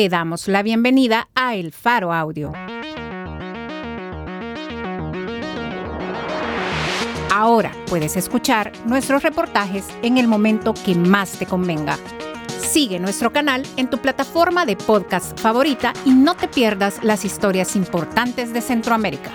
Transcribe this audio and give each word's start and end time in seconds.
te 0.00 0.08
damos 0.08 0.48
la 0.48 0.62
bienvenida 0.62 1.28
a 1.34 1.54
El 1.56 1.72
Faro 1.72 2.14
Audio. 2.14 2.54
Ahora 7.30 7.70
puedes 7.86 8.16
escuchar 8.16 8.72
nuestros 8.86 9.22
reportajes 9.22 9.86
en 10.00 10.16
el 10.16 10.26
momento 10.26 10.72
que 10.72 10.94
más 10.94 11.32
te 11.32 11.44
convenga. 11.44 11.98
Sigue 12.48 12.98
nuestro 12.98 13.30
canal 13.30 13.66
en 13.76 13.90
tu 13.90 13.98
plataforma 13.98 14.64
de 14.64 14.76
podcast 14.76 15.38
favorita 15.38 15.92
y 16.06 16.12
no 16.12 16.34
te 16.34 16.48
pierdas 16.48 17.04
las 17.04 17.26
historias 17.26 17.76
importantes 17.76 18.54
de 18.54 18.62
Centroamérica. 18.62 19.32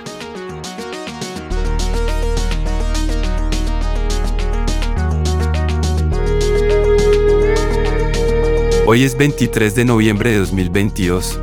Hoy 8.88 9.04
es 9.04 9.18
23 9.18 9.74
de 9.74 9.84
noviembre 9.84 10.30
de 10.30 10.38
2022. 10.38 11.40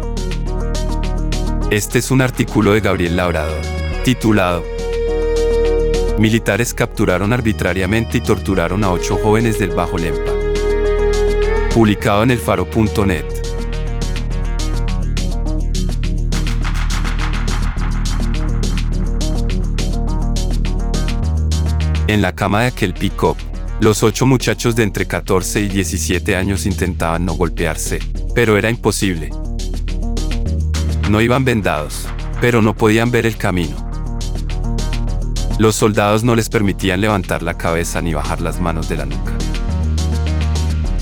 Este 1.73 1.99
es 1.99 2.13
un 2.13 2.21
artículo 2.21 2.73
de 2.73 2.81
Gabriel 2.81 3.17
Labrador, 3.17 3.61
titulado 4.05 4.63
Militares 6.21 6.73
capturaron 6.73 7.33
arbitrariamente 7.33 8.19
y 8.19 8.21
torturaron 8.21 8.85
a 8.85 8.93
ocho 8.93 9.17
jóvenes 9.17 9.59
del 9.59 9.71
Bajo 9.71 9.99
Lempa. 9.99 10.31
Publicado 11.75 12.23
en 12.23 12.31
elfaro.net. 12.31 13.25
En 22.07 22.23
la 22.23 22.33
cama 22.37 22.61
de 22.61 22.67
aquel 22.69 22.95
pick-up, 22.95 23.37
los 23.83 24.05
ocho 24.05 24.27
muchachos 24.27 24.77
de 24.77 24.85
entre 24.85 25.07
14 25.07 25.61
y 25.61 25.69
17 25.69 26.37
años 26.37 26.67
intentaban 26.67 27.25
no 27.25 27.35
golpearse, 27.35 27.99
pero 28.33 28.57
era 28.57 28.71
imposible. 28.71 29.31
No 31.11 31.21
iban 31.21 31.45
vendados, 31.45 32.07
pero 32.41 32.63
no 32.63 32.77
podían 32.77 33.11
ver 33.11 33.27
el 33.27 33.37
camino. 33.37 33.75
Los 35.59 35.75
soldados 35.75 36.23
no 36.23 36.37
les 36.37 36.49
permitían 36.49 37.01
levantar 37.01 37.43
la 37.43 37.59
cabeza 37.59 38.01
ni 38.01 38.15
bajar 38.15 38.41
las 38.41 38.61
manos 38.61 38.89
de 38.89 38.99
la 38.99 39.05
nuca. 39.05 39.33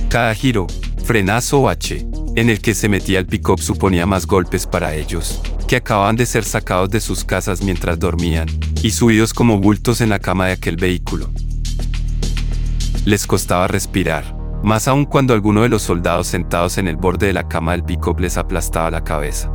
Cada 0.09 0.35
giro, 0.35 0.67
frenazo 1.05 1.61
o 1.61 1.69
H, 1.69 2.07
en 2.35 2.49
el 2.49 2.63
que 2.63 2.75
se 2.75 2.89
metía 2.89 3.19
el 3.19 3.27
pick-up 3.27 3.61
suponía 3.61 4.07
más 4.07 4.27
golpes 4.27 4.67
para 4.67 4.95
ellos, 4.95 5.43
que 5.69 5.77
acababan 5.77 6.17
de 6.17 6.25
ser 6.25 6.45
sacados 6.45 6.89
de 6.89 7.03
sus 7.03 7.25
casas 7.25 7.61
mientras 7.61 7.99
dormían, 7.99 8.49
y 8.83 8.93
subidos 8.93 9.35
como 9.35 9.59
bultos 9.59 10.01
en 10.01 10.09
la 10.09 10.19
cama 10.19 10.47
de 10.47 10.53
aquel 10.53 10.77
vehículo 10.77 11.31
les 13.05 13.27
costaba 13.27 13.67
respirar, 13.67 14.37
más 14.63 14.87
aún 14.87 15.05
cuando 15.05 15.33
alguno 15.33 15.63
de 15.63 15.69
los 15.69 15.83
soldados 15.83 16.27
sentados 16.27 16.79
en 16.79 16.87
el 16.87 16.97
borde 16.97 17.29
de 17.29 17.33
la 17.33 17.49
cama 17.49 17.73
del 17.73 17.85
pick 17.85 18.19
les 18.21 18.37
aplastaba 18.37 18.91
la 18.91 19.03
cabeza. 19.03 19.51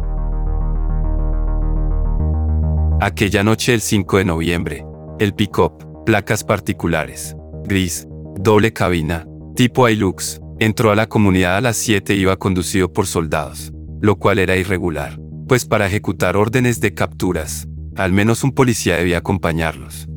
Aquella 3.01 3.43
noche 3.43 3.73
del 3.73 3.81
5 3.81 4.17
de 4.17 4.25
noviembre, 4.25 4.85
el 5.19 5.33
pick-up, 5.33 6.03
placas 6.05 6.43
particulares, 6.43 7.35
gris, 7.65 8.07
doble 8.39 8.73
cabina, 8.73 9.27
tipo 9.55 9.87
Hilux, 9.87 10.41
entró 10.59 10.91
a 10.91 10.95
la 10.95 11.07
comunidad 11.07 11.57
a 11.57 11.61
las 11.61 11.77
7 11.77 12.15
y 12.15 12.21
iba 12.21 12.37
conducido 12.37 12.91
por 12.91 13.05
soldados, 13.05 13.73
lo 14.01 14.15
cual 14.15 14.39
era 14.39 14.55
irregular, 14.55 15.19
pues 15.47 15.65
para 15.65 15.85
ejecutar 15.85 16.35
órdenes 16.35 16.79
de 16.81 16.93
capturas, 16.93 17.67
al 17.95 18.11
menos 18.11 18.43
un 18.43 18.53
policía 18.53 18.95
debía 18.95 19.19
acompañarlos. 19.19 20.07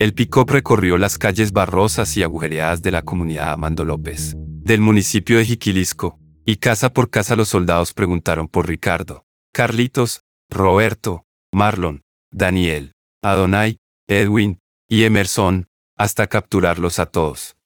El 0.00 0.12
pick-up 0.12 0.50
recorrió 0.50 0.98
las 0.98 1.18
calles 1.18 1.52
barrosas 1.52 2.16
y 2.16 2.24
agujereadas 2.24 2.82
de 2.82 2.90
la 2.90 3.02
comunidad 3.02 3.52
Amando 3.52 3.84
López, 3.84 4.34
del 4.36 4.80
municipio 4.80 5.38
de 5.38 5.44
Jiquilisco, 5.44 6.18
y 6.44 6.56
casa 6.56 6.92
por 6.92 7.10
casa 7.10 7.36
los 7.36 7.48
soldados 7.48 7.92
preguntaron 7.92 8.48
por 8.48 8.66
Ricardo, 8.66 9.24
Carlitos, 9.52 10.22
Roberto, 10.50 11.26
Marlon, 11.52 12.02
Daniel, 12.32 12.92
Adonai, 13.22 13.78
Edwin 14.08 14.58
y 14.88 15.04
Emerson, 15.04 15.68
hasta 15.96 16.26
capturarlos 16.26 16.98
a 16.98 17.06
todos. 17.06 17.56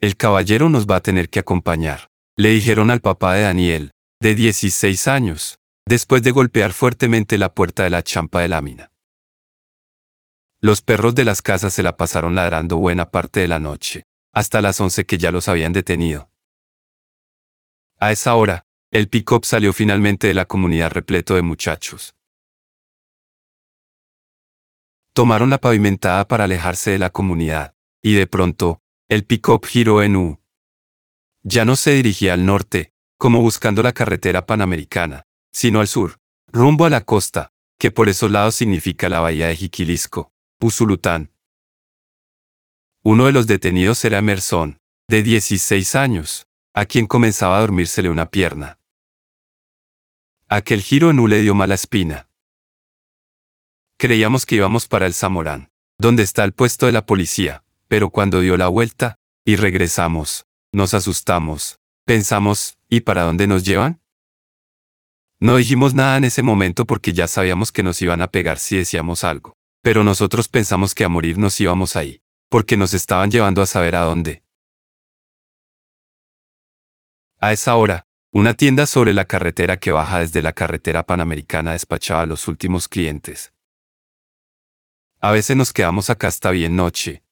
El 0.00 0.16
caballero 0.16 0.68
nos 0.68 0.86
va 0.86 0.96
a 0.96 1.02
tener 1.02 1.30
que 1.30 1.40
acompañar, 1.40 2.06
le 2.36 2.50
dijeron 2.50 2.92
al 2.92 3.00
papá 3.00 3.34
de 3.34 3.42
Daniel, 3.42 3.90
de 4.22 4.36
16 4.36 5.08
años, 5.08 5.58
después 5.86 6.22
de 6.22 6.30
golpear 6.30 6.72
fuertemente 6.72 7.38
la 7.38 7.52
puerta 7.52 7.82
de 7.82 7.90
la 7.90 8.04
champa 8.04 8.40
de 8.40 8.48
lámina. 8.48 8.89
Los 10.62 10.82
perros 10.82 11.14
de 11.14 11.24
las 11.24 11.40
casas 11.40 11.72
se 11.72 11.82
la 11.82 11.96
pasaron 11.96 12.34
ladrando 12.34 12.76
buena 12.76 13.10
parte 13.10 13.40
de 13.40 13.48
la 13.48 13.58
noche, 13.58 14.04
hasta 14.32 14.60
las 14.60 14.78
once 14.78 15.06
que 15.06 15.16
ya 15.16 15.30
los 15.30 15.48
habían 15.48 15.72
detenido. 15.72 16.30
A 17.98 18.12
esa 18.12 18.34
hora, 18.34 18.66
el 18.90 19.08
pick-up 19.08 19.46
salió 19.46 19.72
finalmente 19.72 20.26
de 20.26 20.34
la 20.34 20.44
comunidad 20.44 20.90
repleto 20.90 21.34
de 21.34 21.42
muchachos. 21.42 22.14
Tomaron 25.14 25.48
la 25.48 25.58
pavimentada 25.58 26.28
para 26.28 26.44
alejarse 26.44 26.90
de 26.90 26.98
la 26.98 27.10
comunidad, 27.10 27.74
y 28.02 28.14
de 28.14 28.26
pronto, 28.26 28.82
el 29.08 29.24
pick-up 29.24 29.64
giró 29.64 30.02
en 30.02 30.16
U. 30.16 30.40
Ya 31.42 31.64
no 31.64 31.74
se 31.74 31.92
dirigía 31.92 32.34
al 32.34 32.44
norte, 32.44 32.92
como 33.16 33.40
buscando 33.40 33.82
la 33.82 33.92
carretera 33.92 34.44
panamericana, 34.44 35.26
sino 35.52 35.80
al 35.80 35.88
sur, 35.88 36.18
rumbo 36.48 36.84
a 36.84 36.90
la 36.90 37.00
costa, 37.00 37.52
que 37.78 37.90
por 37.90 38.10
esos 38.10 38.30
lados 38.30 38.56
significa 38.56 39.08
la 39.08 39.20
bahía 39.20 39.48
de 39.48 39.56
Jiquilisco. 39.56 40.32
Usulután. 40.62 41.32
Uno 43.02 43.24
de 43.24 43.32
los 43.32 43.46
detenidos 43.46 44.04
era 44.04 44.18
Emerson, 44.18 44.78
de 45.08 45.22
16 45.22 45.94
años, 45.94 46.48
a 46.74 46.84
quien 46.84 47.06
comenzaba 47.06 47.56
a 47.56 47.60
dormírsele 47.60 48.10
una 48.10 48.30
pierna. 48.30 48.78
Aquel 50.48 50.82
giro 50.82 51.08
en 51.08 51.18
U 51.18 51.28
le 51.28 51.40
dio 51.40 51.54
mala 51.54 51.74
espina. 51.74 52.28
Creíamos 53.96 54.44
que 54.44 54.56
íbamos 54.56 54.86
para 54.86 55.06
el 55.06 55.14
Zamorán, 55.14 55.70
donde 55.96 56.22
está 56.24 56.44
el 56.44 56.52
puesto 56.52 56.84
de 56.84 56.92
la 56.92 57.06
policía, 57.06 57.64
pero 57.88 58.10
cuando 58.10 58.40
dio 58.40 58.58
la 58.58 58.68
vuelta, 58.68 59.16
y 59.46 59.56
regresamos, 59.56 60.44
nos 60.72 60.92
asustamos, 60.92 61.80
pensamos, 62.04 62.76
¿y 62.90 63.00
para 63.00 63.22
dónde 63.22 63.46
nos 63.46 63.64
llevan? 63.64 64.02
No 65.38 65.56
dijimos 65.56 65.94
nada 65.94 66.18
en 66.18 66.24
ese 66.24 66.42
momento 66.42 66.84
porque 66.84 67.14
ya 67.14 67.26
sabíamos 67.28 67.72
que 67.72 67.82
nos 67.82 68.02
iban 68.02 68.20
a 68.20 68.30
pegar 68.30 68.58
si 68.58 68.76
decíamos 68.76 69.24
algo. 69.24 69.56
Pero 69.82 70.04
nosotros 70.04 70.48
pensamos 70.48 70.94
que 70.94 71.04
a 71.04 71.08
morir 71.08 71.38
nos 71.38 71.60
íbamos 71.60 71.96
ahí, 71.96 72.22
porque 72.48 72.76
nos 72.76 72.94
estaban 72.94 73.30
llevando 73.30 73.62
a 73.62 73.66
saber 73.66 73.96
a 73.96 74.00
dónde. 74.00 74.42
A 77.38 77.52
esa 77.52 77.76
hora, 77.76 78.06
una 78.32 78.54
tienda 78.54 78.86
sobre 78.86 79.14
la 79.14 79.24
carretera 79.24 79.78
que 79.78 79.92
baja 79.92 80.20
desde 80.20 80.42
la 80.42 80.52
carretera 80.52 81.04
panamericana 81.04 81.72
despachaba 81.72 82.22
a 82.22 82.26
los 82.26 82.48
últimos 82.48 82.86
clientes. 82.86 83.52
A 85.20 85.32
veces 85.32 85.56
nos 85.56 85.72
quedamos 85.72 86.10
acá 86.10 86.28
hasta 86.28 86.50
bien 86.50 86.76
noche. 86.76 87.22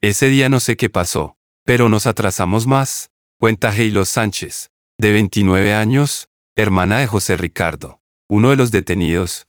Ese 0.00 0.28
día 0.28 0.48
no 0.48 0.60
sé 0.60 0.76
qué 0.76 0.88
pasó, 0.88 1.38
pero 1.64 1.88
nos 1.88 2.06
atrasamos 2.06 2.66
más, 2.66 3.10
cuenta 3.38 3.74
Heilo 3.74 4.04
Sánchez, 4.04 4.70
de 4.96 5.12
29 5.12 5.74
años, 5.74 6.28
hermana 6.56 6.98
de 6.98 7.06
José 7.06 7.36
Ricardo, 7.36 8.00
uno 8.28 8.50
de 8.50 8.56
los 8.56 8.70
detenidos, 8.70 9.47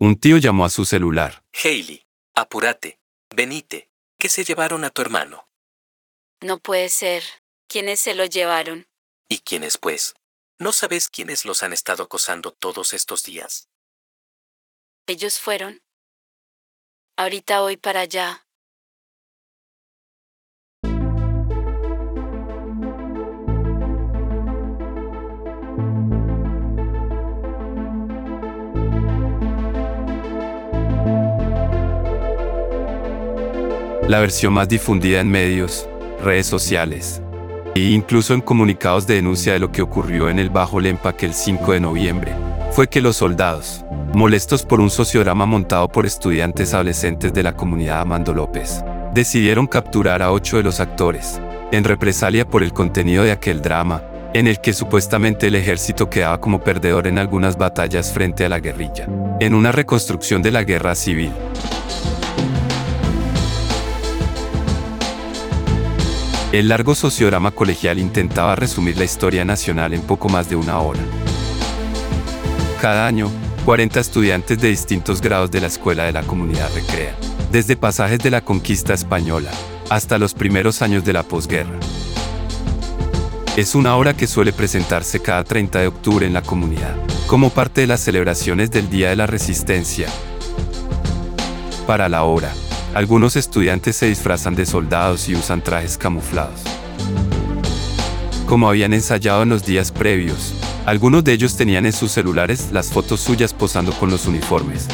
un 0.00 0.18
tío 0.18 0.38
llamó 0.38 0.64
a 0.64 0.70
su 0.70 0.86
celular. 0.86 1.44
Hailey, 1.62 2.06
apúrate. 2.34 2.98
Venite. 3.28 3.90
¿Qué 4.18 4.28
se 4.28 4.44
llevaron 4.44 4.84
a 4.84 4.90
tu 4.90 5.02
hermano? 5.02 5.48
No 6.40 6.58
puede 6.58 6.88
ser. 6.88 7.22
¿Quiénes 7.68 8.00
se 8.00 8.14
lo 8.14 8.24
llevaron? 8.24 8.88
¿Y 9.28 9.40
quiénes, 9.40 9.76
pues? 9.76 10.14
¿No 10.58 10.72
sabes 10.72 11.08
quiénes 11.08 11.44
los 11.44 11.62
han 11.62 11.72
estado 11.74 12.02
acosando 12.02 12.50
todos 12.50 12.94
estos 12.94 13.24
días? 13.24 13.68
Ellos 15.06 15.38
fueron. 15.38 15.82
Ahorita 17.16 17.60
voy 17.60 17.76
para 17.76 18.00
allá. 18.00 18.46
La 34.10 34.18
versión 34.18 34.54
más 34.54 34.68
difundida 34.68 35.20
en 35.20 35.30
medios, 35.30 35.88
redes 36.20 36.48
sociales 36.48 37.22
e 37.76 37.80
incluso 37.80 38.34
en 38.34 38.40
comunicados 38.40 39.06
de 39.06 39.14
denuncia 39.14 39.52
de 39.52 39.60
lo 39.60 39.70
que 39.70 39.82
ocurrió 39.82 40.28
en 40.28 40.40
el 40.40 40.50
Bajo 40.50 40.80
Lempaque 40.80 41.26
el 41.26 41.32
5 41.32 41.74
de 41.74 41.78
noviembre, 41.78 42.32
fue 42.72 42.88
que 42.88 43.00
los 43.00 43.18
soldados, 43.18 43.84
molestos 44.12 44.64
por 44.66 44.80
un 44.80 44.90
sociograma 44.90 45.46
montado 45.46 45.86
por 45.86 46.06
estudiantes 46.06 46.74
adolescentes 46.74 47.32
de 47.32 47.44
la 47.44 47.54
comunidad 47.54 48.00
Amando 48.00 48.34
López, 48.34 48.82
decidieron 49.14 49.68
capturar 49.68 50.22
a 50.22 50.32
ocho 50.32 50.56
de 50.56 50.64
los 50.64 50.80
actores, 50.80 51.40
en 51.70 51.84
represalia 51.84 52.44
por 52.44 52.64
el 52.64 52.72
contenido 52.72 53.22
de 53.22 53.30
aquel 53.30 53.62
drama, 53.62 54.02
en 54.34 54.48
el 54.48 54.60
que 54.60 54.72
supuestamente 54.72 55.46
el 55.46 55.54
ejército 55.54 56.10
quedaba 56.10 56.40
como 56.40 56.64
perdedor 56.64 57.06
en 57.06 57.18
algunas 57.18 57.56
batallas 57.56 58.12
frente 58.12 58.44
a 58.44 58.48
la 58.48 58.58
guerrilla, 58.58 59.06
en 59.38 59.54
una 59.54 59.70
reconstrucción 59.70 60.42
de 60.42 60.50
la 60.50 60.64
guerra 60.64 60.96
civil. 60.96 61.30
El 66.52 66.66
largo 66.66 66.96
sociograma 66.96 67.52
colegial 67.52 68.00
intentaba 68.00 68.56
resumir 68.56 68.98
la 68.98 69.04
historia 69.04 69.44
nacional 69.44 69.94
en 69.94 70.02
poco 70.02 70.28
más 70.28 70.50
de 70.50 70.56
una 70.56 70.80
hora. 70.80 70.98
Cada 72.80 73.06
año, 73.06 73.30
40 73.64 74.00
estudiantes 74.00 74.60
de 74.60 74.66
distintos 74.66 75.20
grados 75.20 75.52
de 75.52 75.60
la 75.60 75.68
escuela 75.68 76.04
de 76.04 76.12
la 76.12 76.24
comunidad 76.24 76.68
recrean, 76.74 77.14
desde 77.52 77.76
pasajes 77.76 78.18
de 78.18 78.30
la 78.30 78.40
conquista 78.40 78.94
española 78.94 79.52
hasta 79.90 80.18
los 80.18 80.34
primeros 80.34 80.82
años 80.82 81.04
de 81.04 81.12
la 81.12 81.22
posguerra. 81.22 81.78
Es 83.56 83.76
una 83.76 83.94
obra 83.94 84.16
que 84.16 84.26
suele 84.26 84.52
presentarse 84.52 85.20
cada 85.22 85.44
30 85.44 85.78
de 85.78 85.86
octubre 85.86 86.26
en 86.26 86.32
la 86.32 86.42
comunidad, 86.42 86.96
como 87.28 87.50
parte 87.50 87.82
de 87.82 87.86
las 87.86 88.00
celebraciones 88.00 88.72
del 88.72 88.90
Día 88.90 89.10
de 89.10 89.16
la 89.16 89.28
Resistencia. 89.28 90.08
Para 91.86 92.08
la 92.08 92.24
obra, 92.24 92.52
algunos 92.94 93.36
estudiantes 93.36 93.96
se 93.96 94.06
disfrazan 94.06 94.54
de 94.54 94.66
soldados 94.66 95.28
y 95.28 95.34
usan 95.34 95.62
trajes 95.62 95.96
camuflados. 95.96 96.60
Como 98.46 98.68
habían 98.68 98.92
ensayado 98.92 99.44
en 99.44 99.48
los 99.48 99.64
días 99.64 99.92
previos, 99.92 100.54
algunos 100.86 101.22
de 101.22 101.32
ellos 101.32 101.56
tenían 101.56 101.86
en 101.86 101.92
sus 101.92 102.10
celulares 102.10 102.70
las 102.72 102.90
fotos 102.90 103.20
suyas 103.20 103.54
posando 103.54 103.92
con 103.92 104.10
los 104.10 104.26
uniformes. 104.26 104.88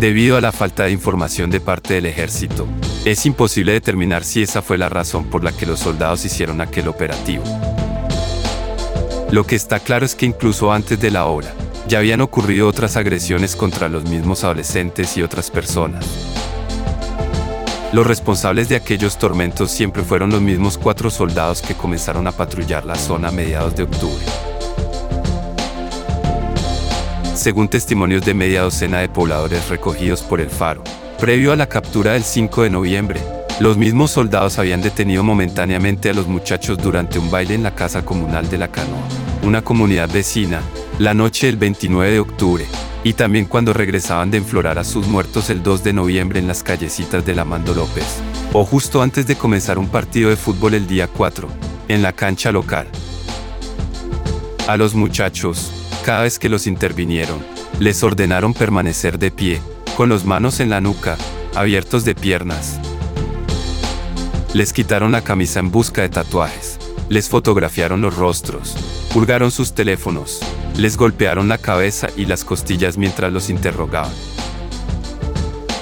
Debido 0.00 0.36
a 0.36 0.40
la 0.40 0.50
falta 0.50 0.84
de 0.84 0.92
información 0.92 1.50
de 1.50 1.60
parte 1.60 1.94
del 1.94 2.06
ejército, 2.06 2.66
es 3.04 3.24
imposible 3.26 3.72
determinar 3.72 4.24
si 4.24 4.42
esa 4.42 4.60
fue 4.60 4.76
la 4.76 4.88
razón 4.88 5.26
por 5.26 5.44
la 5.44 5.52
que 5.52 5.66
los 5.66 5.78
soldados 5.78 6.24
hicieron 6.24 6.60
aquel 6.60 6.88
operativo. 6.88 7.44
Lo 9.30 9.46
que 9.46 9.54
está 9.54 9.78
claro 9.78 10.04
es 10.04 10.16
que 10.16 10.26
incluso 10.26 10.72
antes 10.72 10.98
de 10.98 11.10
la 11.12 11.26
obra, 11.26 11.54
ya 11.90 11.98
habían 11.98 12.20
ocurrido 12.20 12.68
otras 12.68 12.96
agresiones 12.96 13.56
contra 13.56 13.88
los 13.88 14.04
mismos 14.04 14.44
adolescentes 14.44 15.16
y 15.16 15.22
otras 15.22 15.50
personas. 15.50 16.06
Los 17.92 18.06
responsables 18.06 18.68
de 18.68 18.76
aquellos 18.76 19.18
tormentos 19.18 19.72
siempre 19.72 20.04
fueron 20.04 20.30
los 20.30 20.40
mismos 20.40 20.78
cuatro 20.78 21.10
soldados 21.10 21.60
que 21.60 21.74
comenzaron 21.74 22.28
a 22.28 22.32
patrullar 22.32 22.86
la 22.86 22.94
zona 22.94 23.28
a 23.28 23.32
mediados 23.32 23.74
de 23.74 23.82
octubre. 23.82 24.24
Según 27.34 27.66
testimonios 27.66 28.24
de 28.24 28.34
media 28.34 28.62
docena 28.62 29.00
de 29.00 29.08
pobladores 29.08 29.68
recogidos 29.68 30.22
por 30.22 30.40
el 30.40 30.48
Faro, 30.48 30.84
previo 31.18 31.52
a 31.52 31.56
la 31.56 31.68
captura 31.68 32.12
del 32.12 32.22
5 32.22 32.62
de 32.62 32.70
noviembre, 32.70 33.20
los 33.58 33.76
mismos 33.76 34.12
soldados 34.12 34.60
habían 34.60 34.80
detenido 34.80 35.24
momentáneamente 35.24 36.10
a 36.10 36.14
los 36.14 36.28
muchachos 36.28 36.78
durante 36.78 37.18
un 37.18 37.32
baile 37.32 37.54
en 37.54 37.64
la 37.64 37.74
casa 37.74 38.04
comunal 38.04 38.48
de 38.48 38.58
La 38.58 38.68
Canoa, 38.68 39.08
una 39.42 39.62
comunidad 39.62 40.10
vecina, 40.10 40.60
la 40.98 41.14
noche 41.14 41.46
del 41.46 41.56
29 41.56 42.12
de 42.12 42.20
octubre, 42.20 42.66
y 43.04 43.14
también 43.14 43.46
cuando 43.46 43.72
regresaban 43.72 44.30
de 44.30 44.38
enflorar 44.38 44.78
a 44.78 44.84
sus 44.84 45.06
muertos 45.06 45.50
el 45.50 45.62
2 45.62 45.82
de 45.82 45.92
noviembre 45.92 46.38
en 46.38 46.46
las 46.46 46.62
callecitas 46.62 47.24
de 47.24 47.34
la 47.34 47.44
Mando 47.44 47.74
López, 47.74 48.06
o 48.52 48.64
justo 48.64 49.02
antes 49.02 49.26
de 49.26 49.36
comenzar 49.36 49.78
un 49.78 49.88
partido 49.88 50.30
de 50.30 50.36
fútbol 50.36 50.74
el 50.74 50.86
día 50.86 51.08
4, 51.08 51.48
en 51.88 52.02
la 52.02 52.12
cancha 52.12 52.52
local. 52.52 52.86
A 54.68 54.76
los 54.76 54.94
muchachos, 54.94 55.72
cada 56.04 56.22
vez 56.22 56.38
que 56.38 56.48
los 56.48 56.66
intervinieron, 56.66 57.38
les 57.78 58.02
ordenaron 58.02 58.52
permanecer 58.52 59.18
de 59.18 59.30
pie, 59.30 59.60
con 59.96 60.08
las 60.10 60.24
manos 60.24 60.60
en 60.60 60.70
la 60.70 60.80
nuca, 60.80 61.16
abiertos 61.54 62.04
de 62.04 62.14
piernas. 62.14 62.78
Les 64.52 64.72
quitaron 64.72 65.12
la 65.12 65.22
camisa 65.22 65.60
en 65.60 65.70
busca 65.70 66.02
de 66.02 66.08
tatuajes, 66.08 66.79
les 67.10 67.28
fotografiaron 67.28 68.00
los 68.00 68.16
rostros, 68.16 68.76
pulgaron 69.12 69.50
sus 69.50 69.74
teléfonos, 69.74 70.38
les 70.78 70.96
golpearon 70.96 71.48
la 71.48 71.58
cabeza 71.58 72.06
y 72.16 72.24
las 72.24 72.44
costillas 72.44 72.96
mientras 72.96 73.32
los 73.32 73.50
interrogaban. 73.50 74.12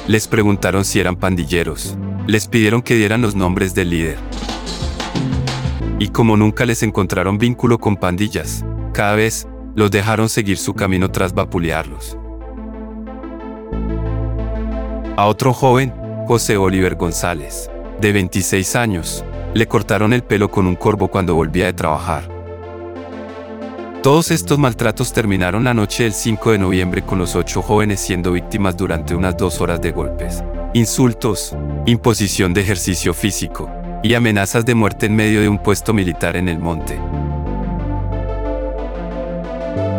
Les 0.08 0.26
preguntaron 0.26 0.86
si 0.86 1.00
eran 1.00 1.16
pandilleros. 1.16 1.98
Les 2.26 2.48
pidieron 2.48 2.80
que 2.80 2.94
dieran 2.94 3.20
los 3.20 3.34
nombres 3.34 3.74
del 3.74 3.90
líder. 3.90 4.16
Y 5.98 6.08
como 6.08 6.38
nunca 6.38 6.64
les 6.64 6.82
encontraron 6.82 7.36
vínculo 7.36 7.78
con 7.78 7.96
pandillas, 7.96 8.64
cada 8.94 9.14
vez 9.14 9.46
los 9.74 9.90
dejaron 9.90 10.30
seguir 10.30 10.56
su 10.56 10.72
camino 10.72 11.10
tras 11.10 11.34
vapulearlos. 11.34 12.16
A 15.16 15.26
otro 15.26 15.52
joven, 15.52 15.92
José 16.26 16.56
Oliver 16.56 16.94
González, 16.94 17.70
de 18.00 18.12
26 18.12 18.76
años, 18.76 19.24
le 19.54 19.66
cortaron 19.66 20.12
el 20.12 20.22
pelo 20.22 20.50
con 20.50 20.66
un 20.66 20.76
corvo 20.76 21.08
cuando 21.08 21.34
volvía 21.34 21.66
de 21.66 21.72
trabajar. 21.72 22.28
Todos 24.02 24.30
estos 24.30 24.58
maltratos 24.58 25.12
terminaron 25.12 25.64
la 25.64 25.74
noche 25.74 26.04
del 26.04 26.12
5 26.12 26.52
de 26.52 26.58
noviembre 26.58 27.02
con 27.02 27.18
los 27.18 27.34
ocho 27.34 27.62
jóvenes 27.62 28.00
siendo 28.00 28.32
víctimas 28.32 28.76
durante 28.76 29.14
unas 29.14 29.36
dos 29.36 29.60
horas 29.60 29.80
de 29.80 29.90
golpes, 29.90 30.44
insultos, 30.72 31.56
imposición 31.84 32.54
de 32.54 32.60
ejercicio 32.60 33.12
físico 33.12 33.70
y 34.02 34.14
amenazas 34.14 34.64
de 34.64 34.76
muerte 34.76 35.06
en 35.06 35.16
medio 35.16 35.40
de 35.40 35.48
un 35.48 35.58
puesto 35.58 35.92
militar 35.92 36.36
en 36.36 36.48
el 36.48 36.58
monte. 36.58 36.98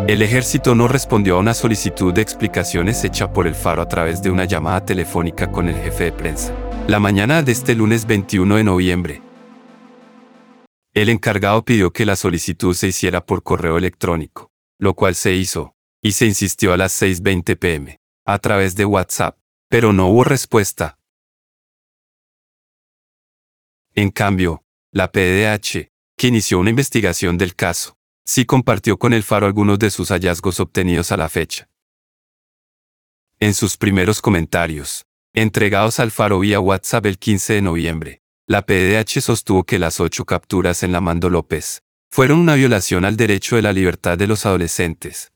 El 0.08 0.22
ejército 0.22 0.74
no 0.74 0.88
respondió 0.88 1.36
a 1.36 1.38
una 1.38 1.54
solicitud 1.54 2.12
de 2.12 2.22
explicaciones 2.22 3.04
hecha 3.04 3.32
por 3.32 3.46
el 3.46 3.54
Faro 3.54 3.82
a 3.82 3.86
través 3.86 4.22
de 4.22 4.30
una 4.30 4.44
llamada 4.44 4.84
telefónica 4.84 5.52
con 5.52 5.68
el 5.68 5.76
jefe 5.76 6.04
de 6.04 6.12
prensa. 6.12 6.52
La 6.88 6.98
mañana 6.98 7.42
de 7.42 7.52
este 7.52 7.76
lunes 7.76 8.06
21 8.06 8.56
de 8.56 8.64
noviembre, 8.64 9.22
el 10.92 11.08
encargado 11.08 11.64
pidió 11.64 11.92
que 11.92 12.04
la 12.04 12.16
solicitud 12.16 12.74
se 12.74 12.88
hiciera 12.88 13.24
por 13.24 13.42
correo 13.42 13.78
electrónico, 13.78 14.50
lo 14.78 14.94
cual 14.94 15.14
se 15.14 15.34
hizo, 15.34 15.76
y 16.02 16.12
se 16.12 16.26
insistió 16.26 16.72
a 16.72 16.76
las 16.76 17.00
6.20 17.00 17.56
pm, 17.58 18.00
a 18.24 18.38
través 18.38 18.74
de 18.74 18.84
WhatsApp, 18.84 19.38
pero 19.68 19.92
no 19.92 20.08
hubo 20.08 20.24
respuesta. 20.24 20.98
En 23.94 24.10
cambio, 24.10 24.64
la 24.92 25.12
PDH, 25.12 25.90
que 26.16 26.26
inició 26.26 26.58
una 26.58 26.70
investigación 26.70 27.38
del 27.38 27.54
caso, 27.54 27.96
sí 28.24 28.44
compartió 28.44 28.98
con 28.98 29.12
el 29.12 29.22
Faro 29.22 29.46
algunos 29.46 29.78
de 29.78 29.90
sus 29.90 30.10
hallazgos 30.10 30.58
obtenidos 30.58 31.12
a 31.12 31.16
la 31.16 31.28
fecha. 31.28 31.68
En 33.38 33.54
sus 33.54 33.76
primeros 33.76 34.20
comentarios, 34.20 35.06
entregados 35.32 36.00
al 36.00 36.10
Faro 36.10 36.40
vía 36.40 36.60
WhatsApp 36.60 37.06
el 37.06 37.18
15 37.18 37.54
de 37.54 37.62
noviembre, 37.62 38.22
la 38.50 38.66
PDH 38.66 39.20
sostuvo 39.20 39.62
que 39.62 39.78
las 39.78 40.00
ocho 40.00 40.24
capturas 40.24 40.82
en 40.82 40.90
la 40.90 41.00
Mando 41.00 41.30
López 41.30 41.84
fueron 42.10 42.40
una 42.40 42.56
violación 42.56 43.04
al 43.04 43.16
derecho 43.16 43.54
de 43.54 43.62
la 43.62 43.72
libertad 43.72 44.18
de 44.18 44.26
los 44.26 44.44
adolescentes. 44.44 45.30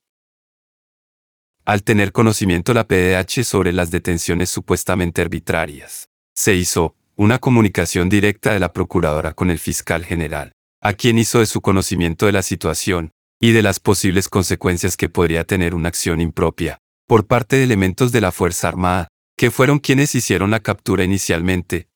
Al 1.65 1.85
tener 1.85 2.11
conocimiento 2.11 2.75
la 2.75 2.89
PDH 2.89 3.45
sobre 3.45 3.73
las 3.73 3.93
detenciones 3.93 4.51
supuestamente 4.51 5.23
arbitrarias, 5.23 6.09
se 6.35 6.57
hizo 6.57 6.97
una 7.15 7.39
comunicación 7.39 8.09
directa 8.09 8.53
de 8.53 8.59
la 8.59 8.73
Procuradora 8.73 9.33
con 9.33 9.49
el 9.49 9.61
fiscal 9.61 10.05
general, 10.05 10.51
a 10.81 10.95
quien 10.95 11.17
hizo 11.17 11.39
de 11.39 11.47
su 11.47 11.61
conocimiento 11.61 12.27
de 12.27 12.33
la 12.33 12.43
situación 12.43 13.13
y 13.39 13.53
de 13.53 13.63
las 13.63 13.79
posibles 13.79 14.29
consecuencias 14.29 14.97
que 14.97 15.09
podría 15.09 15.45
tener 15.45 15.77
una 15.77 15.87
acción 15.87 16.21
impropia 16.21 16.79
por 17.07 17.29
parte 17.29 17.55
de 17.55 17.63
elementos 17.63 18.11
de 18.11 18.23
la 18.23 18.33
Fuerza 18.33 18.67
Armada, 18.67 19.07
que 19.37 19.53
fueron 19.53 19.79
quienes 19.79 20.17
hicieron 20.17 20.51
la 20.51 20.59
captura 20.59 21.05
inicialmente, 21.05 21.87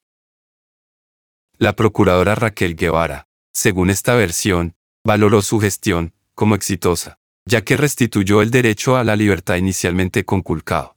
la 1.59 1.75
procuradora 1.75 2.37
Raquel 2.37 2.77
Guevara, 2.77 3.27
según 3.53 3.91
esta 3.91 4.15
versión, 4.15 4.77
valoró 5.05 5.43
su 5.43 5.59
gestión 5.59 6.15
como 6.35 6.55
exitosa, 6.55 7.19
ya 7.47 7.63
que 7.63 7.77
restituyó 7.77 8.43
el 8.43 8.53
derecho 8.53 8.97
a 8.97 9.03
la 9.03 9.17
libertad 9.17 9.57
inicialmente 9.57 10.25
conculcado. 10.25 10.97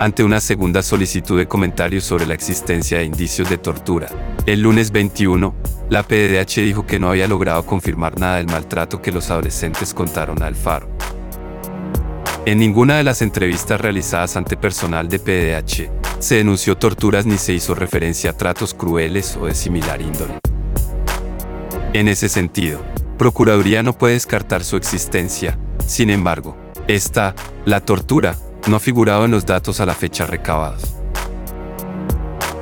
Ante 0.00 0.22
una 0.22 0.40
segunda 0.40 0.82
solicitud 0.82 1.38
de 1.38 1.48
comentarios 1.48 2.04
sobre 2.04 2.26
la 2.26 2.34
existencia 2.34 2.98
de 2.98 3.04
indicios 3.04 3.50
de 3.50 3.58
tortura, 3.58 4.08
el 4.46 4.60
lunes 4.60 4.92
21, 4.92 5.56
la 5.90 6.02
PDH 6.04 6.60
dijo 6.60 6.86
que 6.86 7.00
no 7.00 7.08
había 7.08 7.26
logrado 7.26 7.64
confirmar 7.66 8.20
nada 8.20 8.36
del 8.36 8.46
maltrato 8.46 9.02
que 9.02 9.10
los 9.10 9.30
adolescentes 9.30 9.92
contaron 9.94 10.40
al 10.42 10.54
Faro. 10.54 10.88
En 12.48 12.60
ninguna 12.60 12.96
de 12.96 13.04
las 13.04 13.20
entrevistas 13.20 13.78
realizadas 13.78 14.34
ante 14.38 14.56
personal 14.56 15.10
de 15.10 15.18
PDH 15.18 15.90
se 16.18 16.36
denunció 16.36 16.78
torturas 16.78 17.26
ni 17.26 17.36
se 17.36 17.52
hizo 17.52 17.74
referencia 17.74 18.30
a 18.30 18.32
tratos 18.32 18.72
crueles 18.72 19.36
o 19.36 19.44
de 19.44 19.54
similar 19.54 20.00
índole. 20.00 20.38
En 21.92 22.08
ese 22.08 22.30
sentido, 22.30 22.80
Procuraduría 23.18 23.82
no 23.82 23.92
puede 23.92 24.14
descartar 24.14 24.64
su 24.64 24.78
existencia, 24.78 25.58
sin 25.86 26.08
embargo, 26.08 26.56
esta, 26.86 27.34
la 27.66 27.82
tortura, 27.82 28.34
no 28.66 28.76
ha 28.76 28.80
figurado 28.80 29.26
en 29.26 29.30
los 29.30 29.44
datos 29.44 29.80
a 29.80 29.84
la 29.84 29.94
fecha 29.94 30.24
recabados. 30.24 30.94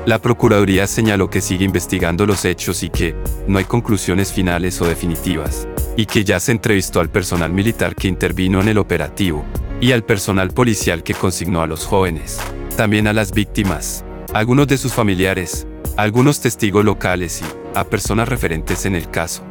La 0.04 0.20
Procuraduría 0.20 0.88
señaló 0.88 1.30
que 1.30 1.40
sigue 1.40 1.64
investigando 1.64 2.26
los 2.26 2.44
hechos 2.44 2.82
y 2.82 2.90
que 2.90 3.14
no 3.46 3.58
hay 3.58 3.64
conclusiones 3.66 4.32
finales 4.32 4.80
o 4.80 4.86
definitivas, 4.86 5.68
y 5.96 6.06
que 6.06 6.24
ya 6.24 6.38
se 6.40 6.52
entrevistó 6.52 7.00
al 7.00 7.08
personal 7.08 7.52
militar 7.52 7.94
que 7.94 8.08
intervino 8.08 8.60
en 8.60 8.68
el 8.68 8.78
operativo, 8.78 9.44
y 9.80 9.92
al 9.92 10.04
personal 10.04 10.50
policial 10.50 11.02
que 11.02 11.14
consignó 11.14 11.62
a 11.62 11.66
los 11.66 11.86
jóvenes, 11.86 12.38
también 12.76 13.06
a 13.06 13.12
las 13.12 13.32
víctimas, 13.32 14.04
algunos 14.32 14.68
de 14.68 14.78
sus 14.78 14.92
familiares, 14.92 15.66
algunos 15.96 16.40
testigos 16.40 16.84
locales 16.84 17.42
y 17.42 17.78
a 17.78 17.84
personas 17.84 18.28
referentes 18.28 18.84
en 18.84 18.94
el 18.94 19.10
caso. 19.10 19.42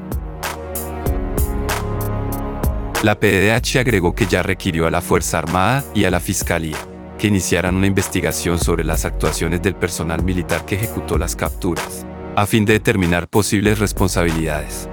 La 3.03 3.19
PDH 3.19 3.79
agregó 3.79 4.15
que 4.15 4.25
ya 4.25 4.41
requirió 4.41 4.87
a 4.87 4.91
la 4.91 5.01
Fuerza 5.01 5.37
Armada 5.37 5.83
y 5.93 6.05
a 6.05 6.11
la 6.11 6.19
Fiscalía 6.19 6.77
que 7.17 7.27
iniciaran 7.27 7.75
una 7.75 7.87
investigación 7.87 8.59
sobre 8.59 8.83
las 8.83 9.05
actuaciones 9.05 9.61
del 9.61 9.75
personal 9.75 10.23
militar 10.23 10.65
que 10.65 10.75
ejecutó 10.75 11.17
las 11.17 11.35
capturas, 11.35 12.05
a 12.35 12.45
fin 12.45 12.65
de 12.65 12.73
determinar 12.73 13.27
posibles 13.27 13.79
responsabilidades. 13.79 14.89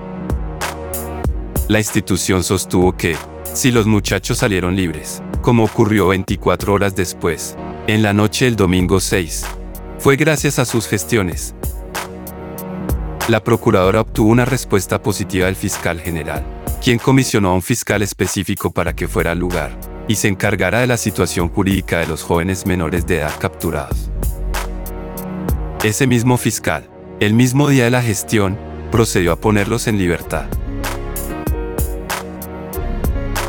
La 1.72 1.78
institución 1.78 2.44
sostuvo 2.44 2.94
que, 2.98 3.16
si 3.54 3.70
los 3.70 3.86
muchachos 3.86 4.36
salieron 4.36 4.76
libres, 4.76 5.22
como 5.40 5.64
ocurrió 5.64 6.08
24 6.08 6.74
horas 6.74 6.94
después, 6.94 7.56
en 7.86 8.02
la 8.02 8.12
noche 8.12 8.44
del 8.44 8.56
domingo 8.56 9.00
6, 9.00 9.46
fue 9.98 10.16
gracias 10.16 10.58
a 10.58 10.66
sus 10.66 10.86
gestiones. 10.86 11.54
La 13.26 13.42
procuradora 13.42 14.02
obtuvo 14.02 14.28
una 14.28 14.44
respuesta 14.44 15.02
positiva 15.02 15.46
del 15.46 15.56
fiscal 15.56 15.98
general, 15.98 16.44
quien 16.84 16.98
comisionó 16.98 17.48
a 17.48 17.54
un 17.54 17.62
fiscal 17.62 18.02
específico 18.02 18.70
para 18.70 18.94
que 18.94 19.08
fuera 19.08 19.30
al 19.30 19.38
lugar 19.38 19.74
y 20.08 20.16
se 20.16 20.28
encargara 20.28 20.80
de 20.80 20.86
la 20.88 20.98
situación 20.98 21.48
jurídica 21.48 22.00
de 22.00 22.06
los 22.06 22.22
jóvenes 22.22 22.66
menores 22.66 23.06
de 23.06 23.20
edad 23.20 23.32
capturados. 23.40 24.10
Ese 25.82 26.06
mismo 26.06 26.36
fiscal, 26.36 26.90
el 27.18 27.32
mismo 27.32 27.70
día 27.70 27.84
de 27.84 27.90
la 27.92 28.02
gestión, 28.02 28.58
procedió 28.90 29.32
a 29.32 29.40
ponerlos 29.40 29.86
en 29.86 29.96
libertad. 29.96 30.50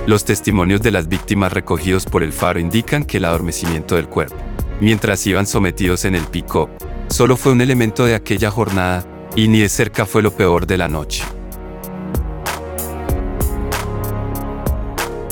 Los 0.05 0.25
testimonios 0.25 0.81
de 0.81 0.91
las 0.91 1.07
víctimas 1.07 1.53
recogidos 1.53 2.05
por 2.05 2.24
el 2.24 2.33
faro 2.33 2.60
indican 2.60 3.05
que 3.05 3.17
el 3.17 3.25
adormecimiento 3.25 3.95
del 3.95 4.10
cuerpo, 4.10 4.36
mientras 4.81 5.25
iban 5.25 5.48
sometidos 5.48 6.03
en 6.03 6.13
el 6.13 6.25
pick-up, 6.25 6.69
solo 7.07 7.38
fue 7.38 7.53
un 7.53 7.62
elemento 7.62 8.03
de 8.03 8.13
aquella 8.13 8.51
jornada, 8.51 9.05
y 9.38 9.48
ni 9.48 9.62
de 9.62 9.69
cerca 9.69 10.05
fue 10.05 10.22
lo 10.22 10.31
peor 10.31 10.67
de 10.67 10.77
la 10.77 10.89
noche. 10.89 11.24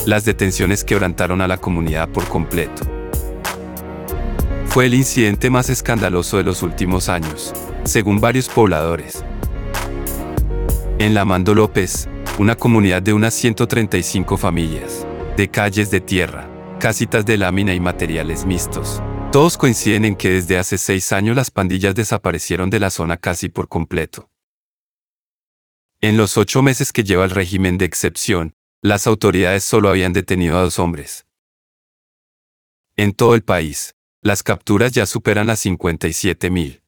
Las 0.06 0.24
detenciones 0.24 0.84
quebrantaron 0.84 1.42
a 1.42 1.48
la 1.48 1.58
comunidad 1.58 2.08
por 2.08 2.24
completo. 2.24 2.82
Fue 4.68 4.86
el 4.86 4.94
incidente 4.94 5.50
más 5.50 5.68
escandaloso 5.68 6.38
de 6.38 6.44
los 6.44 6.62
últimos 6.62 7.10
años, 7.10 7.52
según 7.84 8.20
varios 8.20 8.48
pobladores. 8.48 9.22
En 10.98 11.12
la 11.12 11.26
Mando 11.26 11.54
López, 11.54 12.08
una 12.38 12.56
comunidad 12.56 13.02
de 13.02 13.12
unas 13.12 13.34
135 13.34 14.38
familias, 14.38 15.06
de 15.36 15.50
calles 15.50 15.90
de 15.90 16.00
tierra, 16.00 16.48
casitas 16.80 17.26
de 17.26 17.36
lámina 17.36 17.74
y 17.74 17.80
materiales 17.80 18.46
mixtos. 18.46 19.02
Todos 19.30 19.58
coinciden 19.58 20.06
en 20.06 20.16
que 20.16 20.30
desde 20.30 20.58
hace 20.58 20.78
seis 20.78 21.12
años 21.12 21.36
las 21.36 21.50
pandillas 21.50 21.94
desaparecieron 21.94 22.70
de 22.70 22.80
la 22.80 22.90
zona 22.90 23.18
casi 23.18 23.48
por 23.48 23.68
completo. 23.68 24.30
En 26.00 26.16
los 26.16 26.36
ocho 26.38 26.62
meses 26.62 26.92
que 26.92 27.04
lleva 27.04 27.24
el 27.24 27.30
régimen 27.30 27.76
de 27.78 27.84
excepción, 27.84 28.54
las 28.80 29.06
autoridades 29.06 29.62
solo 29.62 29.90
habían 29.90 30.12
detenido 30.12 30.58
a 30.58 30.62
dos 30.62 30.78
hombres. 30.78 31.26
En 32.96 33.12
todo 33.12 33.34
el 33.34 33.42
país, 33.42 33.94
las 34.22 34.42
capturas 34.42 34.92
ya 34.92 35.06
superan 35.06 35.46
las 35.46 35.64
57.000. 35.64 36.82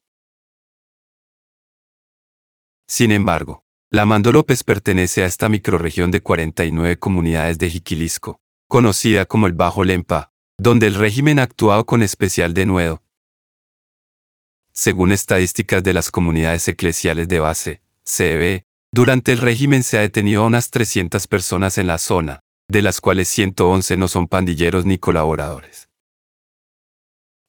Sin 2.87 3.11
embargo, 3.11 3.64
la 3.95 4.05
Mando 4.05 4.33
López 4.33 4.65
pertenece 4.65 5.23
a 5.23 5.25
esta 5.25 5.47
microrregión 5.47 6.11
de 6.11 6.19
49 6.19 6.99
comunidades 6.99 7.57
de 7.57 7.69
Jiquilisco, 7.69 8.41
conocida 8.67 9.25
como 9.25 9.47
el 9.47 9.53
Bajo 9.53 9.85
Lempa, 9.85 10.33
donde 10.57 10.87
el 10.87 10.95
régimen 10.95 11.39
ha 11.39 11.43
actuado 11.43 11.85
con 11.85 12.03
especial 12.03 12.53
denuedo. 12.53 13.01
Según 14.73 15.13
estadísticas 15.13 15.81
de 15.81 15.93
las 15.93 16.11
comunidades 16.11 16.67
eclesiales 16.67 17.29
de 17.29 17.39
base, 17.39 17.81
CEB, 18.03 18.65
durante 18.91 19.31
el 19.31 19.37
régimen 19.37 19.81
se 19.81 19.97
ha 19.97 20.01
detenido 20.01 20.43
a 20.43 20.47
unas 20.47 20.71
300 20.71 21.25
personas 21.27 21.77
en 21.77 21.87
la 21.87 21.97
zona, 21.97 22.41
de 22.67 22.81
las 22.81 22.99
cuales 22.99 23.29
111 23.29 23.95
no 23.95 24.09
son 24.09 24.27
pandilleros 24.27 24.85
ni 24.85 24.97
colaboradores. 24.97 25.87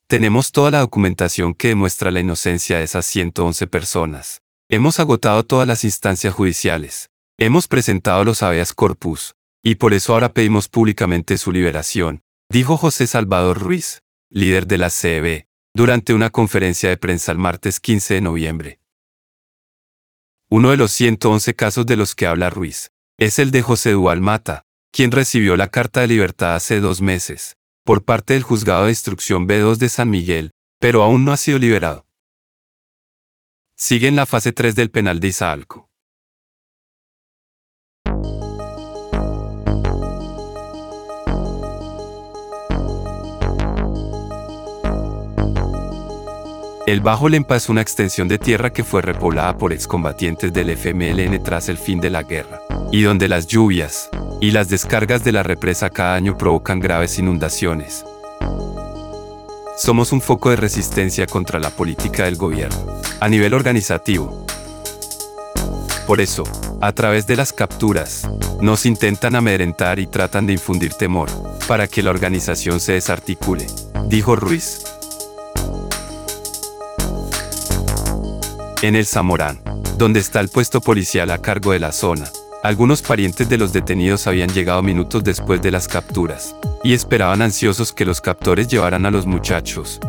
Tenemos 0.07 0.53
toda 0.53 0.71
la 0.71 0.79
documentación 0.79 1.55
que 1.55 1.69
demuestra 1.69 2.13
la 2.13 2.21
inocencia 2.21 2.79
de 2.79 2.85
esas 2.85 3.05
111 3.05 3.67
personas, 3.67 4.43
Hemos 4.69 4.99
agotado 4.99 5.45
todas 5.45 5.69
las 5.69 5.85
instancias 5.85 6.35
judiciales. 6.35 7.09
Hemos 7.39 7.69
presentado 7.69 8.25
los 8.25 8.43
habeas 8.43 8.75
corpus, 8.75 9.37
y 9.63 9.77
por 9.77 9.95
eso 9.95 10.13
ahora 10.13 10.33
pedimos 10.33 10.69
públicamente 10.69 11.39
su 11.39 11.53
liberación, 11.53 12.23
dijo 12.51 12.77
José 12.77 13.07
Salvador 13.07 13.61
Ruiz, 13.61 14.03
líder 14.29 14.67
de 14.67 14.79
la 14.79 14.91
CEB, 14.91 15.47
durante 15.73 16.15
una 16.15 16.31
conferencia 16.31 16.89
de 16.89 16.97
prensa 16.97 17.31
el 17.31 17.39
martes 17.39 17.79
15 17.79 18.15
de 18.15 18.21
noviembre. 18.21 18.81
Uno 20.49 20.71
de 20.71 20.77
los 20.77 20.91
111 20.91 21.55
casos 21.55 21.87
de 21.87 21.97
los 21.97 22.17
que 22.17 22.27
habla 22.27 22.51
Ruiz 22.51 22.91
es 23.19 23.39
el 23.39 23.53
de 23.53 23.63
José 23.63 23.93
Dual 23.93 24.21
Mata, 24.21 24.65
quien 24.91 25.13
recibió 25.13 25.57
la 25.57 25.69
carta 25.69 26.01
de 26.01 26.09
libertad 26.09 26.57
hace 26.57 26.81
dos 26.81 27.01
meses, 27.01 27.57
por 27.85 28.05
parte 28.05 28.35
del 28.35 28.43
juzgado 28.43 28.87
de 28.87 28.91
instrucción 28.91 29.47
B2 29.47 29.77
de 29.77 29.89
San 29.89 30.11
Miguel, 30.11 30.51
pero 30.81 31.05
aún 31.05 31.25
no 31.25 31.31
ha 31.31 31.37
sido 31.37 31.61
liberado. 31.61 32.06
Sigue 33.79 34.09
en 34.09 34.17
la 34.17 34.25
fase 34.25 34.53
3 34.53 34.75
del 34.75 34.91
penal 34.91 35.21
de 35.21 35.29
Izalco. 35.29 35.91
El 46.87 47.03
Bajo 47.03 47.29
Lempa 47.29 47.57
es 47.57 47.69
una 47.69 47.83
extensión 47.83 48.29
de 48.29 48.39
tierra 48.39 48.73
que 48.73 48.83
fue 48.83 49.03
repoblada 49.03 49.59
por 49.59 49.75
excombatientes 49.75 50.55
del 50.55 50.71
FMLN 50.71 51.43
tras 51.43 51.69
el 51.69 51.77
fin 51.77 52.01
de 52.01 52.09
la 52.09 52.23
guerra, 52.23 52.63
y 52.93 53.03
donde 53.03 53.29
las 53.29 53.47
lluvias 53.47 54.09
y 54.41 54.53
las 54.53 54.71
descargas 54.71 55.23
de 55.23 55.33
la 55.33 55.43
represa 55.43 55.91
cada 55.91 56.15
año 56.15 56.39
provocan 56.39 56.81
graves 56.81 57.19
inundaciones. 57.19 58.07
Somos 59.77 60.11
un 60.13 60.23
foco 60.23 60.49
de 60.49 60.57
resistencia 60.57 61.27
contra 61.27 61.61
la 61.61 61.69
política 61.69 62.25
del 62.25 62.37
gobierno, 62.37 62.99
a 63.21 63.29
nivel 63.29 63.53
organizativo. 63.53 64.47
Por 66.07 66.23
eso, 66.23 66.45
a 66.81 66.93
través 66.93 67.27
de 67.27 67.37
las 67.37 67.53
capturas, 67.53 68.27
nos 68.63 68.87
intentan 68.87 69.37
amedrentar 69.37 69.99
y 69.99 70.07
tratan 70.07 70.47
de 70.47 70.55
infundir 70.55 70.95
temor, 70.95 71.29
para 71.69 71.89
que 71.89 72.03
la 72.03 72.09
organización 72.09 72.81
se 72.81 72.95
desarticule, 72.95 73.67
dijo 74.09 74.35
Ruiz. 74.35 74.83
En 78.81 78.97
el 78.97 79.05
Zamorán, 79.05 79.61
donde 79.99 80.21
está 80.21 80.41
el 80.41 80.49
puesto 80.49 80.81
policial 80.81 81.31
a 81.31 81.39
cargo 81.39 81.73
de 81.73 81.81
la 81.81 81.93
zona, 81.93 82.31
algunos 82.67 83.01
parientes 83.01 83.49
de 83.49 83.59
los 83.59 83.73
detenidos 83.73 84.27
habían 84.27 84.49
llegado 84.49 84.83
minutos 84.83 85.23
después 85.23 85.63
de 85.63 85.71
las 85.71 85.87
capturas, 85.87 86.57
y 86.83 86.95
esperaban 86.95 87.41
ansiosos 87.41 87.93
que 87.93 88.05
los 88.05 88.21
captores 88.21 88.67
llevaran 88.67 89.07
a 89.07 89.13
los 89.13 89.25
muchachos. 89.25 90.01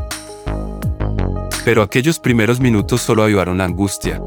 Pero 1.64 1.84
aquellos 1.84 2.18
primeros 2.18 2.60
minutos 2.60 3.02
solo 3.02 3.22
avivaron 3.22 3.60
la 3.60 3.66
angustia. 3.66 4.20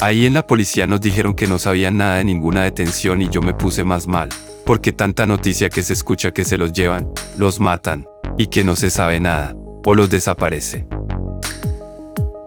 Ahí 0.00 0.24
en 0.24 0.34
la 0.34 0.46
policía 0.46 0.86
nos 0.86 1.00
dijeron 1.00 1.34
que 1.34 1.48
no 1.48 1.58
sabían 1.58 1.96
nada 1.96 2.16
de 2.18 2.24
ninguna 2.24 2.62
detención 2.62 3.20
y 3.20 3.28
yo 3.28 3.42
me 3.42 3.54
puse 3.54 3.82
más 3.82 4.06
mal, 4.06 4.28
porque 4.64 4.92
tanta 4.92 5.26
noticia 5.26 5.68
que 5.68 5.82
se 5.82 5.94
escucha 5.94 6.30
que 6.30 6.44
se 6.44 6.58
los 6.58 6.72
llevan, 6.72 7.10
los 7.36 7.58
matan, 7.58 8.06
y 8.38 8.46
que 8.46 8.62
no 8.62 8.76
se 8.76 8.88
sabe 8.88 9.18
nada, 9.18 9.56
o 9.84 9.96
los 9.96 10.10
desaparece. 10.10 10.86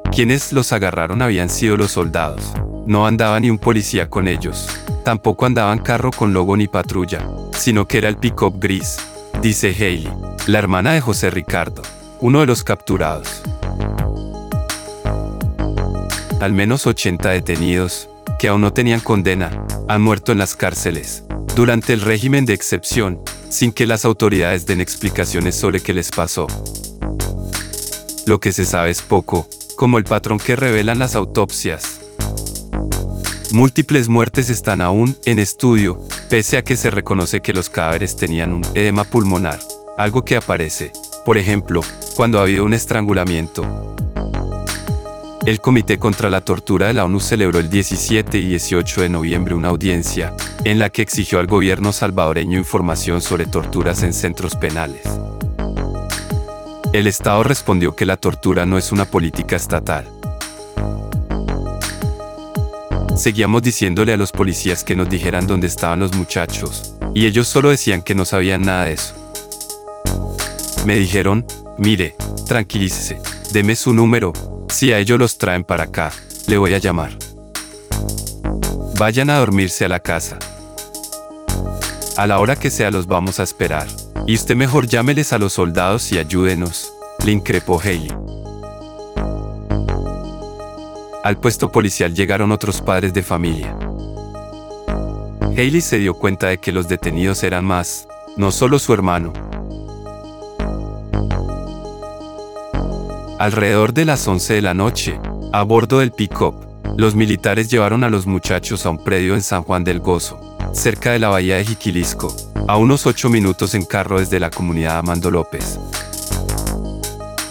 Quienes 0.10 0.54
los 0.54 0.72
agarraron 0.72 1.22
habían 1.22 1.50
sido 1.50 1.76
los 1.76 1.92
soldados. 1.92 2.54
No 2.88 3.06
andaba 3.06 3.38
ni 3.42 3.50
un 3.50 3.58
policía 3.58 4.10
con 4.10 4.30
ellos. 4.30 4.66
Tampoco 5.04 5.46
andaban 5.46 5.80
carro 5.80 6.10
con 6.10 6.32
logo 6.32 6.56
ni 6.56 6.70
patrulla, 6.70 7.20
sino 7.52 7.86
que 7.86 7.98
era 7.98 8.08
el 8.08 8.16
pick-up 8.16 8.60
gris, 8.62 8.96
dice 9.42 9.76
Haley, 9.78 10.10
la 10.48 10.60
hermana 10.60 10.94
de 10.94 11.02
José 11.02 11.30
Ricardo, 11.30 11.82
uno 12.22 12.40
de 12.40 12.46
los 12.46 12.64
capturados. 12.64 13.42
Al 16.40 16.54
menos 16.54 16.88
80 16.88 17.28
detenidos, 17.28 18.10
que 18.40 18.48
aún 18.48 18.62
no 18.62 18.72
tenían 18.72 19.02
condena, 19.02 19.52
han 19.90 20.02
muerto 20.02 20.32
en 20.32 20.38
las 20.38 20.56
cárceles, 20.56 21.26
durante 21.58 21.92
el 21.92 22.00
régimen 22.00 22.46
de 22.46 22.54
excepción, 22.54 23.20
sin 23.50 23.74
que 23.74 23.86
las 23.86 24.06
autoridades 24.06 24.66
den 24.66 24.80
explicaciones 24.80 25.56
sobre 25.56 25.82
qué 25.82 25.94
les 25.94 26.10
pasó. 26.10 26.48
Lo 28.26 28.40
que 28.40 28.54
se 28.54 28.64
sabe 28.64 28.92
es 28.92 29.02
poco, 29.02 29.46
como 29.76 29.98
el 29.98 30.06
patrón 30.06 30.40
que 30.40 30.56
revelan 30.56 31.00
las 31.00 31.16
autopsias. 31.16 31.97
Múltiples 33.54 34.10
muertes 34.10 34.50
están 34.50 34.82
aún 34.82 35.16
en 35.24 35.40
estudio, 35.40 36.02
pese 36.30 36.58
a 36.58 36.64
que 36.64 36.76
se 36.76 36.92
reconoce 36.92 37.42
que 37.42 37.54
los 37.54 37.70
cadáveres 37.70 38.18
tenían 38.18 38.52
un 38.52 38.66
edema 38.74 39.06
pulmonar, 39.06 39.60
algo 39.98 40.26
que 40.26 40.36
aparece, 40.36 40.92
por 41.26 41.38
ejemplo, 41.38 41.82
cuando 42.16 42.40
ha 42.40 42.42
habido 42.42 42.66
un 42.66 42.74
estrangulamiento. 42.74 43.96
El 45.46 45.62
Comité 45.62 45.98
contra 45.98 46.30
la 46.30 46.42
Tortura 46.42 46.88
de 46.88 46.94
la 46.94 47.06
ONU 47.06 47.22
celebró 47.22 47.60
el 47.60 47.70
17 47.70 48.38
y 48.38 48.50
18 48.50 49.02
de 49.02 49.10
noviembre 49.10 49.56
una 49.56 49.70
audiencia, 49.70 50.36
en 50.66 50.78
la 50.78 50.90
que 50.90 51.02
exigió 51.02 51.40
al 51.40 51.48
gobierno 51.48 51.94
salvadoreño 51.94 52.58
información 52.58 53.22
sobre 53.22 53.46
torturas 53.46 54.04
en 54.04 54.12
centros 54.12 54.58
penales. 54.58 55.04
El 56.92 57.08
Estado 57.08 57.44
respondió 57.44 57.96
que 57.96 58.06
la 58.06 58.18
tortura 58.18 58.66
no 58.66 58.78
es 58.78 58.92
una 58.92 59.06
política 59.06 59.56
estatal, 59.56 60.17
Seguíamos 63.18 63.64
diciéndole 63.64 64.14
a 64.14 64.18
los 64.18 64.32
policías 64.32 64.84
que 64.84 64.96
nos 64.96 65.10
dijeran 65.10 65.48
dónde 65.48 65.66
estaban 65.66 66.00
los 66.00 66.14
muchachos, 66.14 66.94
y 67.16 67.26
ellos 67.26 67.48
solo 67.48 67.72
decían 67.72 68.04
que 68.04 68.14
no 68.14 68.26
sabían 68.26 68.62
nada 68.62 68.86
de 68.86 68.94
eso. 68.94 69.16
Me 70.86 70.96
dijeron, 70.96 71.44
mire, 71.80 72.16
tranquilícese, 72.46 73.20
deme 73.52 73.76
su 73.76 73.94
número, 73.94 74.34
si 74.70 74.94
a 74.94 75.00
ellos 75.00 75.18
los 75.18 75.40
traen 75.40 75.64
para 75.64 75.86
acá, 75.86 76.12
le 76.46 76.60
voy 76.60 76.76
a 76.76 76.78
llamar. 76.78 77.18
Vayan 79.00 79.32
a 79.32 79.40
dormirse 79.40 79.86
a 79.86 79.90
la 79.90 80.00
casa. 80.00 80.38
A 82.18 82.28
la 82.28 82.40
hora 82.40 82.56
que 82.56 82.70
sea 82.70 82.92
los 82.92 83.08
vamos 83.08 83.40
a 83.40 83.44
esperar. 83.44 83.88
Y 84.28 84.36
usted 84.36 84.56
mejor 84.56 84.88
llámeles 84.88 85.34
a 85.34 85.40
los 85.40 85.54
soldados 85.54 86.12
y 86.12 86.20
ayúdenos, 86.20 86.94
le 87.26 87.32
increpó 87.32 87.80
Haley. 87.80 88.12
Al 91.28 91.38
puesto 91.38 91.70
policial 91.70 92.16
llegaron 92.16 92.54
otros 92.54 92.80
padres 92.80 93.14
de 93.14 93.22
familia. 93.22 93.78
Haley 95.42 95.82
se 95.82 95.98
dio 95.98 96.14
cuenta 96.14 96.48
de 96.48 96.58
que 96.58 96.72
los 96.72 96.88
detenidos 96.88 97.44
eran 97.44 97.66
más, 97.66 98.08
no 98.38 98.50
solo 98.50 98.80
su 98.80 98.94
hermano. 98.94 99.34
Alrededor 103.40 103.94
de 103.94 104.06
las 104.06 104.26
11 104.26 104.54
de 104.54 104.62
la 104.62 104.74
noche, 104.74 105.20
a 105.52 105.64
bordo 105.64 106.00
del 106.00 106.14
pick-up, 106.14 106.66
los 106.96 107.14
militares 107.14 107.70
llevaron 107.70 108.06
a 108.06 108.10
los 108.10 108.26
muchachos 108.26 108.86
a 108.86 108.90
un 108.90 109.04
predio 109.04 109.34
en 109.34 109.42
San 109.42 109.64
Juan 109.64 109.84
del 109.84 110.00
Gozo, 110.00 110.40
cerca 110.72 111.12
de 111.12 111.20
la 111.20 111.28
bahía 111.28 111.58
de 111.58 111.66
Jiquilisco, 111.66 112.34
a 112.70 112.78
unos 112.78 113.06
8 113.06 113.28
minutos 113.28 113.76
en 113.76 113.84
carro 113.84 114.22
desde 114.22 114.40
la 114.40 114.50
comunidad 114.50 115.00
Amando 115.00 115.30
López. 115.30 115.78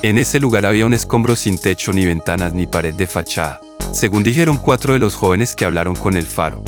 En 0.02 0.18
ese 0.18 0.40
lugar 0.40 0.66
había 0.66 0.86
un 0.86 0.94
escombro 0.94 1.36
sin 1.36 1.58
techo 1.58 1.92
ni 1.92 2.04
ventanas 2.04 2.52
ni 2.52 2.66
pared 2.66 2.94
de 2.94 3.06
fachada 3.06 3.60
según 3.96 4.22
dijeron 4.22 4.58
cuatro 4.58 4.92
de 4.92 4.98
los 4.98 5.14
jóvenes 5.14 5.56
que 5.56 5.64
hablaron 5.64 5.96
con 5.96 6.16
el 6.16 6.26
faro. 6.26 6.62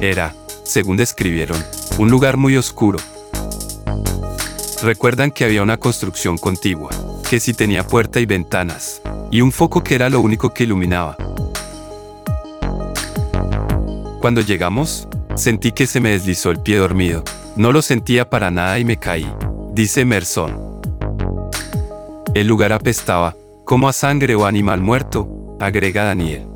Era, 0.00 0.34
según 0.62 0.98
describieron, 0.98 1.56
un 1.98 2.10
lugar 2.10 2.36
muy 2.36 2.56
oscuro. 2.58 2.98
Recuerdan 4.82 5.30
que 5.30 5.44
había 5.44 5.62
una 5.62 5.78
construcción 5.78 6.36
contigua, 6.36 6.90
que 7.30 7.40
sí 7.40 7.54
tenía 7.54 7.86
puerta 7.86 8.20
y 8.20 8.26
ventanas, 8.26 9.00
y 9.30 9.40
un 9.40 9.52
foco 9.52 9.82
que 9.82 9.94
era 9.94 10.10
lo 10.10 10.20
único 10.20 10.52
que 10.52 10.64
iluminaba. 10.64 11.16
Cuando 14.20 14.42
llegamos, 14.42 15.08
sentí 15.34 15.72
que 15.72 15.86
se 15.86 16.00
me 16.00 16.10
deslizó 16.10 16.50
el 16.50 16.60
pie 16.60 16.76
dormido. 16.76 17.24
No 17.56 17.72
lo 17.72 17.80
sentía 17.80 18.28
para 18.28 18.50
nada 18.50 18.78
y 18.78 18.84
me 18.84 18.98
caí, 18.98 19.26
dice 19.72 20.04
Merson. 20.04 20.73
El 22.34 22.48
lugar 22.48 22.72
apestaba, 22.72 23.36
como 23.64 23.88
a 23.88 23.92
sangre 23.92 24.34
o 24.34 24.44
animal 24.44 24.80
muerto, 24.80 25.56
agrega 25.60 26.02
Daniel. 26.02 26.48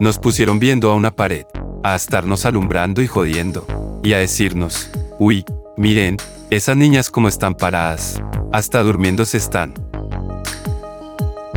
Nos 0.00 0.18
pusieron 0.18 0.58
viendo 0.58 0.90
a 0.90 0.94
una 0.94 1.12
pared, 1.12 1.46
a 1.82 1.94
estarnos 1.94 2.44
alumbrando 2.44 3.00
y 3.00 3.06
jodiendo, 3.06 3.66
y 4.02 4.12
a 4.12 4.18
decirnos, 4.18 4.90
uy, 5.18 5.46
miren, 5.78 6.18
esas 6.50 6.76
niñas 6.76 7.08
como 7.08 7.26
están 7.26 7.54
paradas, 7.54 8.22
hasta 8.52 8.82
durmiéndose 8.82 9.38
están. 9.38 9.72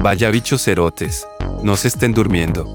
Vaya 0.01 0.29
bichos 0.29 0.63
cerotes, 0.63 1.27
no 1.61 1.75
se 1.75 1.89
estén 1.89 2.13
durmiendo. 2.13 2.65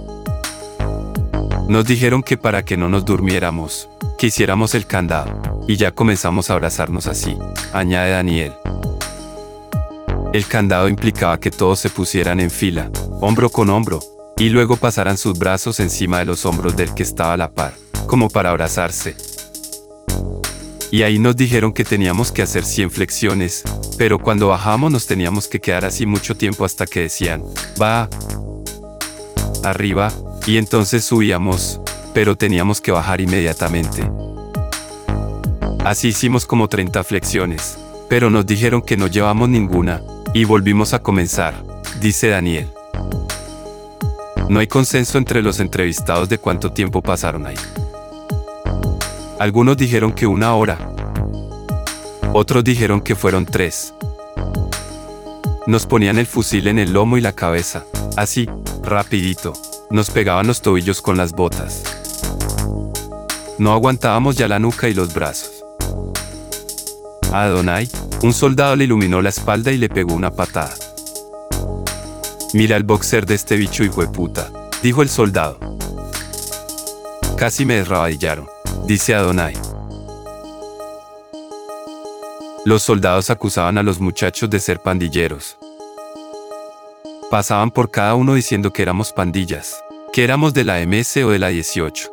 Nos 1.70 1.87
dijeron 1.87 2.22
que 2.22 2.37
para 2.37 2.66
que 2.66 2.76
no 2.76 2.90
nos 2.90 3.06
durmiéramos, 3.06 3.88
que 4.18 4.26
hiciéramos 4.26 4.75
el 4.75 4.87
candado, 4.87 5.40
y 5.66 5.76
ya 5.76 5.92
comenzamos 5.92 6.50
a 6.50 6.52
abrazarnos 6.52 7.06
así, 7.06 7.38
añade 7.72 8.10
Daniel. 8.10 8.52
El 10.32 10.46
candado 10.46 10.88
implicaba 10.88 11.40
que 11.40 11.50
todos 11.50 11.80
se 11.80 11.90
pusieran 11.90 12.38
en 12.38 12.52
fila, 12.52 12.88
hombro 13.20 13.50
con 13.50 13.68
hombro, 13.68 13.99
y 14.37 14.49
luego 14.49 14.76
pasaran 14.76 15.18
sus 15.18 15.37
brazos 15.37 15.80
encima 15.80 16.20
de 16.20 16.25
los 16.25 16.46
hombros 16.46 16.76
del 16.76 16.94
que 16.94 17.02
estaba 17.02 17.32
a 17.32 17.37
la 17.37 17.50
par, 17.50 17.75
como 18.06 18.28
para 18.30 18.50
abrazarse. 18.50 19.16
Y 20.92 21.02
ahí 21.02 21.18
nos 21.18 21.34
dijeron 21.34 21.72
que 21.72 21.84
teníamos 21.84 22.30
que 22.30 22.42
hacer 22.42 22.64
100 22.64 22.92
flexiones, 22.92 23.64
pero 23.98 24.20
cuando 24.20 24.46
bajamos 24.46 24.92
nos 24.92 25.07
teníamos 25.07 25.48
que 25.48 25.61
quedar 25.61 25.85
así 25.85 26.07
mucho 26.07 26.37
tiempo 26.37 26.64
hasta 26.64 26.87
que 26.87 27.00
decían, 27.00 27.42
va 27.81 28.09
arriba, 29.64 30.12
y 30.46 30.59
entonces 30.59 31.05
subíamos, 31.05 31.81
pero 32.14 32.37
teníamos 32.37 32.81
que 32.81 32.92
bajar 32.92 33.20
inmediatamente. 33.20 34.09
Así 35.85 36.09
hicimos 36.09 36.46
como 36.46 36.68
30 36.68 37.02
flexiones, 37.02 37.78
pero 38.09 38.31
nos 38.31 38.46
dijeron 38.46 38.81
que 38.81 38.96
no 38.96 39.09
llevamos 39.09 39.48
ninguna, 39.48 40.02
y 40.33 40.45
volvimos 40.45 40.95
a 40.95 41.01
comenzar, 41.01 41.55
dice 42.01 42.29
Daniel. 42.29 42.69
No 44.49 44.61
hay 44.61 44.66
consenso 44.66 45.19
entre 45.19 45.43
los 45.43 45.61
entrevistados 45.61 46.29
de 46.29 46.38
cuánto 46.38 46.73
tiempo 46.73 47.03
pasaron 47.03 47.47
ahí. 47.47 47.57
Algunos 49.38 49.77
dijeron 49.77 50.12
que 50.12 50.27
una 50.27 50.55
hora. 50.55 50.79
Otros 52.33 52.62
dijeron 52.62 53.01
que 53.01 53.16
fueron 53.16 53.47
tres. 53.47 53.95
Nos 55.66 55.87
ponían 55.87 56.19
el 56.19 56.27
fusil 56.27 56.69
en 56.69 56.79
el 56.79 56.93
lomo 56.93 57.16
y 57.16 57.21
la 57.21 57.33
cabeza, 57.33 57.85
así, 58.16 58.49
rapidito. 58.83 59.53
Nos 59.90 60.11
pegaban 60.11 60.47
los 60.47 60.62
tobillos 60.62 61.03
con 61.03 61.16
las 61.16 61.33
botas. 61.33 61.83
No 63.59 63.73
aguantábamos 63.73 64.37
ya 64.37 64.49
la 64.49 64.59
nuca 64.59 64.88
y 64.88 64.95
los 64.95 65.12
brazos. 65.12 65.60
A 67.33 67.45
Adonai, 67.45 67.88
un 68.23 68.33
soldado 68.33 68.75
le 68.75 68.85
iluminó 68.85 69.23
la 69.23 69.29
espalda 69.29 69.71
y 69.71 69.79
le 69.79 69.88
pegó 69.88 70.14
una 70.14 70.33
patada. 70.33 70.75
Mira 72.55 72.77
el 72.77 72.83
boxer 72.83 73.25
de 73.25 73.35
este 73.35 73.57
bicho 73.57 73.85
hijo 73.85 74.01
de 74.01 74.09
puta, 74.09 74.51
dijo 74.83 75.03
el 75.03 75.09
soldado. 75.09 75.61
Casi 77.37 77.64
me 77.64 77.77
desrabadillaron, 77.77 78.49
dice 78.85 79.14
Adonai. 79.14 79.55
Los 82.64 82.83
soldados 82.83 83.31
acusaban 83.31 83.79
a 83.79 83.85
los 83.85 84.01
muchachos 84.01 84.51
de 84.51 84.59
ser 84.59 84.81
pandilleros. 84.81 85.57
Pasaban 87.31 87.71
por 87.71 87.93
cada 87.93 88.16
uno 88.16 88.35
diciendo 88.35 88.73
que 88.73 88.83
éramos 88.83 89.12
pandillas, 89.12 89.83
que 90.12 90.25
éramos 90.25 90.53
de 90.53 90.64
la 90.64 90.85
MS 90.85 91.19
o 91.19 91.31
de 91.31 91.38
la 91.38 91.49
18. 91.49 92.11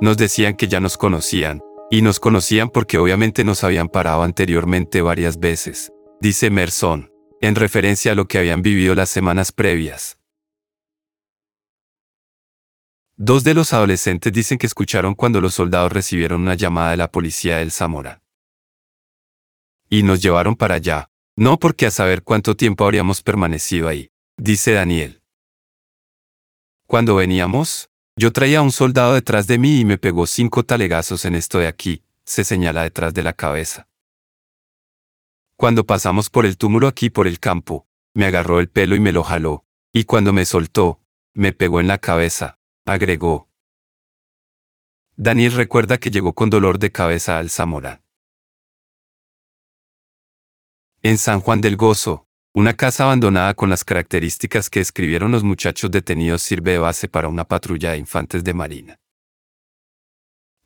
Nos 0.00 0.16
decían 0.16 0.56
que 0.56 0.66
ya 0.66 0.80
nos 0.80 0.98
conocían, 0.98 1.62
y 1.90 2.02
nos 2.02 2.20
conocían 2.20 2.68
porque 2.68 2.98
obviamente 2.98 3.44
nos 3.44 3.62
habían 3.64 3.88
parado 3.88 4.22
anteriormente 4.22 5.02
varias 5.02 5.38
veces, 5.38 5.92
dice 6.20 6.50
Merson, 6.50 7.12
en 7.40 7.54
referencia 7.54 8.12
a 8.12 8.14
lo 8.14 8.26
que 8.26 8.38
habían 8.38 8.62
vivido 8.62 8.94
las 8.94 9.08
semanas 9.08 9.52
previas. 9.52 10.18
Dos 13.18 13.44
de 13.44 13.54
los 13.54 13.72
adolescentes 13.72 14.32
dicen 14.32 14.58
que 14.58 14.66
escucharon 14.66 15.14
cuando 15.14 15.40
los 15.40 15.54
soldados 15.54 15.90
recibieron 15.92 16.42
una 16.42 16.54
llamada 16.54 16.90
de 16.90 16.98
la 16.98 17.10
policía 17.10 17.58
del 17.58 17.72
Zamora. 17.72 18.22
Y 19.88 20.02
nos 20.02 20.20
llevaron 20.20 20.54
para 20.54 20.74
allá, 20.74 21.08
no 21.34 21.58
porque 21.58 21.86
a 21.86 21.90
saber 21.90 22.22
cuánto 22.22 22.56
tiempo 22.56 22.84
habríamos 22.84 23.22
permanecido 23.22 23.88
ahí, 23.88 24.10
dice 24.36 24.72
Daniel. 24.72 25.22
Cuando 26.86 27.14
veníamos, 27.14 27.88
yo 28.16 28.32
traía 28.32 28.60
a 28.60 28.62
un 28.62 28.72
soldado 28.72 29.14
detrás 29.14 29.46
de 29.46 29.58
mí 29.58 29.80
y 29.80 29.84
me 29.84 29.98
pegó 29.98 30.26
cinco 30.26 30.64
talegazos 30.64 31.26
en 31.26 31.34
esto 31.34 31.58
de 31.58 31.66
aquí, 31.66 32.02
se 32.24 32.44
señala 32.44 32.82
detrás 32.82 33.12
de 33.12 33.22
la 33.22 33.34
cabeza. 33.34 33.88
Cuando 35.56 35.84
pasamos 35.84 36.30
por 36.30 36.46
el 36.46 36.56
túmulo 36.56 36.88
aquí 36.88 37.10
por 37.10 37.26
el 37.26 37.38
campo, 37.38 37.86
me 38.14 38.24
agarró 38.24 38.60
el 38.60 38.68
pelo 38.68 38.96
y 38.96 39.00
me 39.00 39.12
lo 39.12 39.22
jaló, 39.22 39.66
y 39.92 40.04
cuando 40.04 40.32
me 40.32 40.46
soltó, 40.46 41.00
me 41.34 41.52
pegó 41.52 41.80
en 41.80 41.88
la 41.88 41.98
cabeza, 41.98 42.58
agregó. 42.86 43.50
Daniel 45.16 45.52
recuerda 45.52 45.98
que 45.98 46.10
llegó 46.10 46.34
con 46.34 46.48
dolor 46.48 46.78
de 46.78 46.92
cabeza 46.92 47.38
al 47.38 47.50
Zamora. 47.50 48.02
En 51.02 51.18
San 51.18 51.40
Juan 51.40 51.60
del 51.60 51.76
Gozo, 51.76 52.25
una 52.56 52.72
casa 52.72 53.04
abandonada 53.04 53.52
con 53.52 53.68
las 53.68 53.84
características 53.84 54.70
que 54.70 54.80
escribieron 54.80 55.30
los 55.30 55.44
muchachos 55.44 55.90
detenidos 55.90 56.40
sirve 56.40 56.72
de 56.72 56.78
base 56.78 57.06
para 57.06 57.28
una 57.28 57.44
patrulla 57.44 57.90
de 57.90 57.98
infantes 57.98 58.42
de 58.44 58.54
marina. 58.54 58.98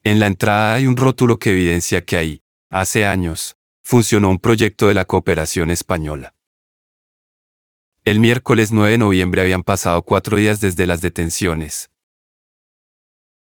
En 0.04 0.20
la 0.20 0.28
entrada 0.28 0.74
hay 0.74 0.86
un 0.86 0.96
rótulo 0.96 1.40
que 1.40 1.50
evidencia 1.50 2.04
que 2.04 2.16
ahí, 2.16 2.42
hace 2.70 3.06
años, 3.06 3.56
funcionó 3.82 4.30
un 4.30 4.38
proyecto 4.38 4.86
de 4.86 4.94
la 4.94 5.04
cooperación 5.04 5.72
española. 5.72 6.32
El 8.04 8.20
miércoles 8.20 8.70
9 8.70 8.92
de 8.92 8.98
noviembre 8.98 9.42
habían 9.42 9.64
pasado 9.64 10.02
cuatro 10.02 10.36
días 10.36 10.60
desde 10.60 10.86
las 10.86 11.00
detenciones. 11.00 11.90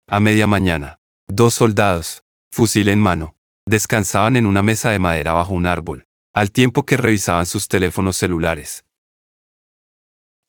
A 0.06 0.20
media 0.20 0.46
mañana, 0.46 1.00
dos 1.28 1.54
soldados, 1.54 2.24
fusil 2.52 2.90
en 2.90 3.00
mano, 3.00 3.38
descansaban 3.64 4.36
en 4.36 4.44
una 4.44 4.62
mesa 4.62 4.90
de 4.90 4.98
madera 4.98 5.32
bajo 5.32 5.54
un 5.54 5.64
árbol 5.64 6.06
al 6.34 6.50
tiempo 6.50 6.84
que 6.84 6.96
revisaban 6.96 7.46
sus 7.46 7.68
teléfonos 7.68 8.16
celulares. 8.16 8.84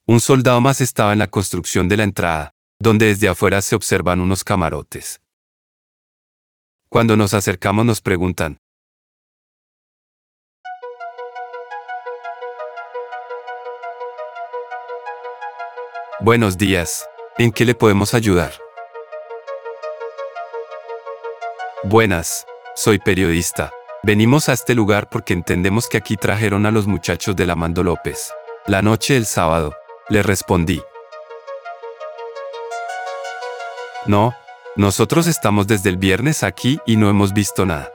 Un 0.04 0.20
soldado 0.20 0.60
más 0.60 0.80
estaba 0.80 1.12
en 1.12 1.20
la 1.20 1.28
construcción 1.28 1.88
de 1.88 1.96
la 1.96 2.02
entrada, 2.02 2.54
donde 2.80 3.06
desde 3.06 3.28
afuera 3.28 3.62
se 3.62 3.76
observan 3.76 4.20
unos 4.20 4.42
camarotes. 4.42 5.20
Cuando 6.88 7.16
nos 7.16 7.34
acercamos 7.34 7.86
nos 7.86 8.00
preguntan, 8.00 8.58
Buenos 16.18 16.56
días. 16.56 17.08
¿En 17.38 17.52
qué 17.52 17.64
le 17.64 17.74
podemos 17.74 18.14
ayudar? 18.14 18.52
Buenas. 21.84 22.46
Soy 22.74 22.98
periodista. 22.98 23.70
Venimos 24.06 24.48
a 24.48 24.52
este 24.52 24.76
lugar 24.76 25.08
porque 25.08 25.32
entendemos 25.32 25.88
que 25.88 25.96
aquí 25.96 26.16
trajeron 26.16 26.64
a 26.64 26.70
los 26.70 26.86
muchachos 26.86 27.34
de 27.34 27.44
la 27.44 27.56
Mando 27.56 27.82
López. 27.82 28.32
La 28.68 28.80
noche 28.80 29.14
del 29.14 29.26
sábado. 29.26 29.74
Le 30.08 30.22
respondí. 30.22 30.80
No, 34.06 34.32
nosotros 34.76 35.26
estamos 35.26 35.66
desde 35.66 35.90
el 35.90 35.96
viernes 35.96 36.44
aquí 36.44 36.78
y 36.86 36.96
no 36.96 37.10
hemos 37.10 37.32
visto 37.32 37.66
nada. 37.66 37.90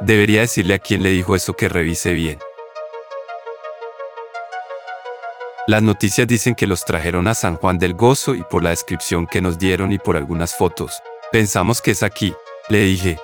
Debería 0.00 0.40
decirle 0.40 0.72
a 0.72 0.78
quien 0.78 1.02
le 1.02 1.10
dijo 1.10 1.36
eso 1.36 1.52
que 1.52 1.68
revise 1.68 2.14
bien. 2.14 2.38
Las 5.66 5.82
noticias 5.82 6.26
dicen 6.26 6.54
que 6.54 6.66
los 6.66 6.86
trajeron 6.86 7.28
a 7.28 7.34
San 7.34 7.56
Juan 7.56 7.78
del 7.78 7.92
Gozo 7.92 8.34
y 8.34 8.42
por 8.42 8.62
la 8.62 8.70
descripción 8.70 9.26
que 9.26 9.42
nos 9.42 9.58
dieron 9.58 9.92
y 9.92 9.98
por 9.98 10.16
algunas 10.16 10.54
fotos, 10.56 11.02
pensamos 11.30 11.82
que 11.82 11.90
es 11.90 12.02
aquí, 12.02 12.34
le 12.70 12.78
dije. 12.78 13.18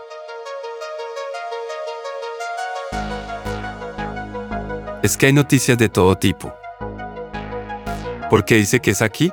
Es 5.07 5.17
que 5.17 5.27
hay 5.27 5.33
noticias 5.33 5.79
de 5.79 5.89
todo 5.89 6.19
tipo. 6.19 6.53
¿Por 8.29 8.45
qué 8.45 8.57
dice 8.57 8.81
que 8.81 8.91
es 8.91 9.03
aquí? 9.03 9.31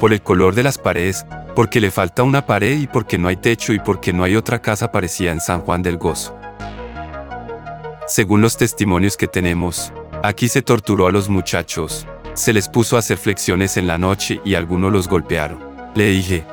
Por 0.00 0.12
el 0.12 0.20
color 0.20 0.56
de 0.56 0.64
las 0.64 0.76
paredes, 0.76 1.24
porque 1.54 1.80
le 1.80 1.92
falta 1.92 2.24
una 2.24 2.46
pared 2.46 2.76
y 2.76 2.88
porque 2.88 3.18
no 3.18 3.28
hay 3.28 3.36
techo 3.36 3.72
y 3.72 3.78
porque 3.78 4.12
no 4.12 4.24
hay 4.24 4.34
otra 4.34 4.60
casa 4.60 4.90
parecida 4.90 5.30
en 5.30 5.40
San 5.40 5.60
Juan 5.60 5.84
del 5.84 5.96
Gozo. 5.96 6.36
Según 8.08 8.40
los 8.40 8.56
testimonios 8.56 9.16
que 9.16 9.28
tenemos, 9.28 9.92
aquí 10.24 10.48
se 10.48 10.62
torturó 10.62 11.06
a 11.06 11.12
los 11.12 11.28
muchachos, 11.28 12.04
se 12.34 12.52
les 12.52 12.68
puso 12.68 12.96
a 12.96 12.98
hacer 12.98 13.18
flexiones 13.18 13.76
en 13.76 13.86
la 13.86 13.96
noche 13.96 14.40
y 14.44 14.56
algunos 14.56 14.92
los 14.92 15.06
golpearon. 15.06 15.60
Le 15.94 16.06
dije, 16.06 16.44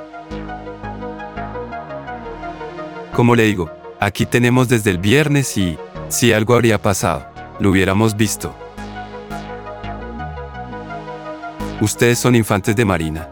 como 3.16 3.36
le 3.36 3.46
digo, 3.46 3.72
aquí 4.00 4.28
tenemos 4.28 4.70
desde 4.70 4.92
el 4.92 5.00
viernes 5.00 5.58
y, 5.58 5.76
si 6.10 6.34
algo 6.34 6.56
habría 6.56 6.82
pasado, 6.82 7.28
lo 7.60 7.72
hubiéramos 7.72 8.16
visto. 8.16 8.56
Ustedes 11.82 12.18
son 12.18 12.36
infantes 12.36 12.76
de 12.76 12.86
Marina. 12.86 13.30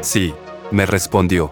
Sí, 0.00 0.34
me 0.70 0.86
respondió. 0.86 1.50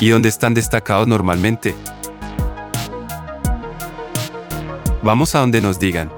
¿Y 0.00 0.10
dónde 0.10 0.28
están 0.28 0.54
destacados 0.54 1.08
normalmente? 1.08 1.74
Vamos 5.02 5.34
a 5.34 5.40
donde 5.40 5.60
nos 5.60 5.78
digan. 5.78 6.10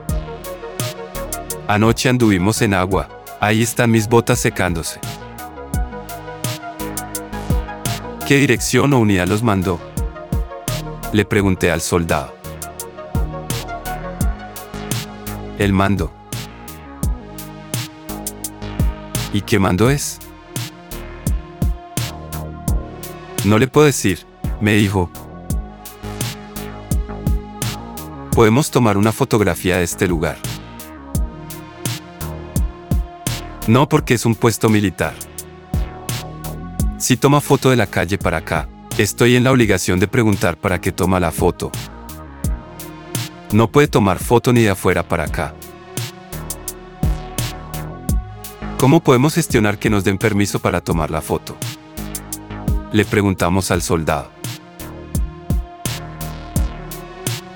Anoche 1.66 2.08
anduvimos 2.08 2.62
en 2.62 2.74
agua, 2.74 3.08
ahí 3.40 3.62
están 3.62 3.90
mis 3.90 4.08
botas 4.08 4.38
secándose. 4.38 5.00
¿Qué 8.28 8.36
dirección 8.36 8.92
o 8.92 8.98
unidad 8.98 9.26
los 9.26 9.42
mandó? 9.42 9.80
Le 11.14 11.24
pregunté 11.24 11.70
al 11.70 11.80
soldado. 11.80 12.34
El 15.58 15.72
mando. 15.72 16.12
¿Y 19.32 19.40
qué 19.40 19.58
mando 19.58 19.88
es? 19.88 20.18
No 23.46 23.58
le 23.58 23.66
puedo 23.66 23.86
decir, 23.86 24.26
me 24.60 24.74
dijo. 24.74 25.10
Podemos 28.32 28.70
tomar 28.70 28.98
una 28.98 29.12
fotografía 29.12 29.78
de 29.78 29.84
este 29.84 30.06
lugar. 30.06 30.36
No 33.66 33.88
porque 33.88 34.12
es 34.12 34.26
un 34.26 34.34
puesto 34.34 34.68
militar. 34.68 35.14
Si 36.98 37.16
toma 37.16 37.40
foto 37.40 37.70
de 37.70 37.76
la 37.76 37.86
calle 37.86 38.18
para 38.18 38.38
acá, 38.38 38.68
estoy 38.98 39.36
en 39.36 39.44
la 39.44 39.52
obligación 39.52 40.00
de 40.00 40.08
preguntar 40.08 40.56
para 40.56 40.80
qué 40.80 40.90
toma 40.90 41.20
la 41.20 41.30
foto. 41.30 41.70
No 43.52 43.70
puede 43.70 43.86
tomar 43.86 44.18
foto 44.18 44.52
ni 44.52 44.62
de 44.62 44.70
afuera 44.70 45.04
para 45.06 45.24
acá. 45.24 45.54
¿Cómo 48.78 49.00
podemos 49.00 49.34
gestionar 49.34 49.78
que 49.78 49.90
nos 49.90 50.02
den 50.02 50.18
permiso 50.18 50.58
para 50.58 50.80
tomar 50.80 51.12
la 51.12 51.20
foto? 51.20 51.56
Le 52.90 53.04
preguntamos 53.04 53.70
al 53.70 53.80
soldado. 53.80 54.32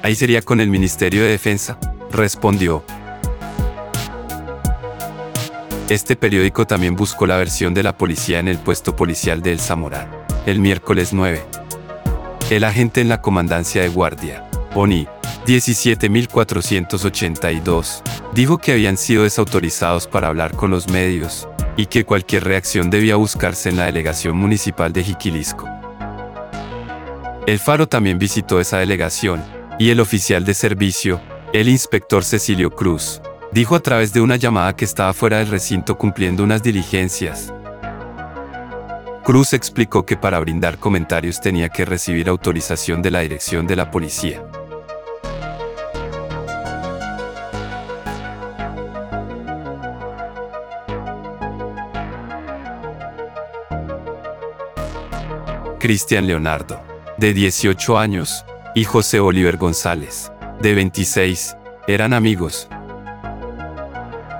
Ahí 0.04 0.14
sería 0.14 0.42
con 0.42 0.60
el 0.60 0.68
Ministerio 0.68 1.22
de 1.22 1.30
Defensa, 1.30 1.78
respondió. 2.12 2.84
Este 5.92 6.16
periódico 6.16 6.66
también 6.66 6.96
buscó 6.96 7.26
la 7.26 7.36
versión 7.36 7.74
de 7.74 7.82
la 7.82 7.98
policía 7.98 8.38
en 8.38 8.48
el 8.48 8.56
puesto 8.56 8.96
policial 8.96 9.42
de 9.42 9.52
El 9.52 9.60
Zamorán, 9.60 10.08
el 10.46 10.58
miércoles 10.58 11.12
9. 11.12 11.42
El 12.48 12.64
agente 12.64 13.02
en 13.02 13.10
la 13.10 13.20
comandancia 13.20 13.82
de 13.82 13.88
guardia, 13.88 14.48
ONI, 14.74 15.06
17482, 15.44 18.02
dijo 18.32 18.56
que 18.56 18.72
habían 18.72 18.96
sido 18.96 19.24
desautorizados 19.24 20.06
para 20.06 20.28
hablar 20.28 20.56
con 20.56 20.70
los 20.70 20.88
medios 20.88 21.46
y 21.76 21.84
que 21.84 22.06
cualquier 22.06 22.44
reacción 22.44 22.88
debía 22.88 23.16
buscarse 23.16 23.68
en 23.68 23.76
la 23.76 23.84
delegación 23.84 24.34
municipal 24.34 24.94
de 24.94 25.04
Jiquilisco. 25.04 25.68
El 27.46 27.58
Faro 27.58 27.86
también 27.86 28.18
visitó 28.18 28.60
esa 28.60 28.78
delegación 28.78 29.44
y 29.78 29.90
el 29.90 30.00
oficial 30.00 30.46
de 30.46 30.54
servicio, 30.54 31.20
el 31.52 31.68
inspector 31.68 32.24
Cecilio 32.24 32.70
Cruz, 32.70 33.20
dijo 33.52 33.76
a 33.76 33.80
través 33.80 34.12
de 34.12 34.20
una 34.20 34.36
llamada 34.36 34.74
que 34.74 34.84
estaba 34.84 35.12
fuera 35.12 35.38
del 35.38 35.48
recinto 35.48 35.98
cumpliendo 35.98 36.42
unas 36.42 36.62
diligencias. 36.62 37.52
Cruz 39.24 39.52
explicó 39.52 40.04
que 40.04 40.16
para 40.16 40.40
brindar 40.40 40.78
comentarios 40.78 41.40
tenía 41.40 41.68
que 41.68 41.84
recibir 41.84 42.28
autorización 42.28 43.02
de 43.02 43.10
la 43.10 43.20
dirección 43.20 43.66
de 43.66 43.76
la 43.76 43.90
policía. 43.90 44.42
Cristian 55.78 56.28
Leonardo, 56.28 56.80
de 57.16 57.34
18 57.34 57.98
años, 57.98 58.44
y 58.74 58.84
José 58.84 59.18
Oliver 59.18 59.56
González, 59.56 60.32
de 60.60 60.74
26, 60.74 61.56
eran 61.88 62.12
amigos. 62.12 62.68